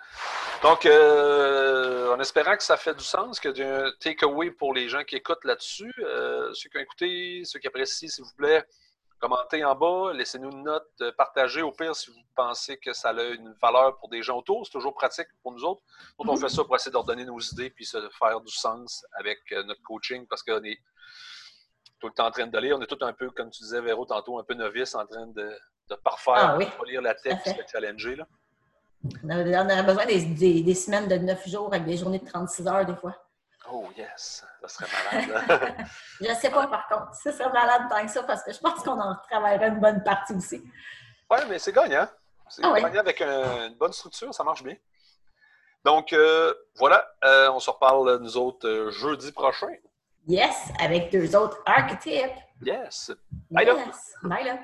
Donc, 0.62 0.86
euh, 0.86 2.14
en 2.14 2.20
espérant 2.20 2.56
que 2.56 2.62
ça 2.62 2.76
fait 2.76 2.94
du 2.94 3.04
sens, 3.04 3.38
que 3.38 3.48
y 3.56 3.62
a 3.62 3.86
un 3.86 3.90
takeaway 4.00 4.50
pour 4.50 4.74
les 4.74 4.88
gens 4.88 5.04
qui 5.04 5.16
écoutent 5.16 5.44
là-dessus, 5.44 5.92
ceux 5.98 6.68
qui 6.68 6.78
ont 6.78 6.80
écouté, 6.80 7.42
ceux 7.44 7.58
qui 7.58 7.66
apprécient, 7.66 8.08
s'il 8.08 8.24
vous 8.24 8.34
plaît, 8.36 8.64
Commentez 9.18 9.64
en 9.64 9.74
bas, 9.74 10.12
laissez-nous 10.12 10.50
une 10.50 10.64
note, 10.64 10.90
euh, 11.00 11.10
partagez 11.16 11.62
au 11.62 11.72
pire 11.72 11.96
si 11.96 12.10
vous 12.10 12.20
pensez 12.34 12.76
que 12.76 12.92
ça 12.92 13.10
a 13.10 13.22
une 13.22 13.54
valeur 13.62 13.96
pour 13.96 14.10
des 14.10 14.22
gens 14.22 14.36
autour. 14.36 14.66
C'est 14.66 14.72
toujours 14.72 14.94
pratique 14.94 15.28
pour 15.42 15.52
nous 15.52 15.64
autres. 15.64 15.80
Donc, 16.18 16.28
on 16.28 16.36
fait 16.36 16.50
ça 16.50 16.62
pour 16.64 16.76
essayer 16.76 16.92
de 16.92 16.98
redonner 16.98 17.24
nos 17.24 17.40
idées 17.40 17.70
puis 17.70 17.86
se 17.86 17.96
faire 18.10 18.40
du 18.42 18.52
sens 18.52 19.06
avec 19.18 19.38
euh, 19.52 19.62
notre 19.62 19.82
coaching 19.82 20.26
parce 20.26 20.42
qu'on 20.42 20.62
est 20.64 20.78
tout 22.00 22.08
le 22.08 22.12
temps 22.12 22.26
en 22.26 22.30
train 22.30 22.46
de 22.46 22.58
lire. 22.58 22.76
On 22.78 22.82
est 22.82 22.86
tout 22.86 23.04
un 23.04 23.12
peu, 23.12 23.30
comme 23.30 23.50
tu 23.50 23.62
disais, 23.62 23.80
Véro, 23.80 24.04
tantôt, 24.04 24.38
un 24.38 24.44
peu 24.44 24.54
novice 24.54 24.94
en 24.94 25.06
train 25.06 25.26
de, 25.26 25.58
de 25.90 25.94
parfaire, 25.96 26.58
ah, 26.58 26.84
lire 26.86 27.02
la 27.02 27.14
tête 27.14 27.38
et 27.46 27.50
se 27.50 27.70
challenger. 27.70 28.16
Là. 28.16 28.26
On 29.24 29.30
a 29.30 29.82
besoin 29.82 30.06
des, 30.06 30.62
des, 30.62 30.74
semaines 30.74 31.08
de 31.08 31.16
9 31.16 31.48
jours 31.48 31.68
avec 31.68 31.84
des 31.84 31.96
journées 31.96 32.18
de 32.18 32.26
36 32.26 32.66
heures 32.66 32.86
des 32.86 32.96
fois. 32.96 33.14
Oh 33.70 33.84
yes, 33.96 34.44
ça 34.62 34.68
serait 34.68 34.86
malade. 35.26 35.76
je 36.20 36.28
ne 36.28 36.34
sais 36.34 36.50
pas 36.50 36.66
par 36.68 36.86
contre. 36.88 37.14
Ça 37.14 37.32
serait 37.32 37.52
malade 37.52 37.82
tant 37.90 38.04
que 38.04 38.10
ça 38.10 38.22
parce 38.22 38.42
que 38.44 38.52
je 38.52 38.60
pense 38.60 38.82
qu'on 38.82 39.00
en 39.00 39.16
travaillerait 39.28 39.68
une 39.68 39.80
bonne 39.80 40.02
partie 40.04 40.34
aussi. 40.34 40.62
Oui, 41.30 41.38
mais 41.48 41.58
c'est 41.58 41.72
gagnant. 41.72 42.06
C'est 42.48 42.62
ah 42.64 42.80
gagnant 42.80 43.00
avec 43.00 43.20
une 43.20 43.74
bonne 43.74 43.92
structure, 43.92 44.32
ça 44.32 44.44
marche 44.44 44.62
bien. 44.62 44.76
Donc 45.86 46.12
euh, 46.12 46.52
voilà, 46.74 47.08
euh, 47.24 47.48
on 47.52 47.60
se 47.60 47.70
reparle 47.70 48.18
nous 48.18 48.36
autres 48.36 48.68
euh, 48.68 48.90
jeudi 48.90 49.30
prochain. 49.30 49.68
Yes, 50.26 50.72
avec 50.80 51.12
deux 51.12 51.36
autres 51.36 51.62
archétypes. 51.66 52.32
Yes. 52.62 53.12
Bye 53.50 53.66
yes. 53.66 54.14
Là. 54.22 54.58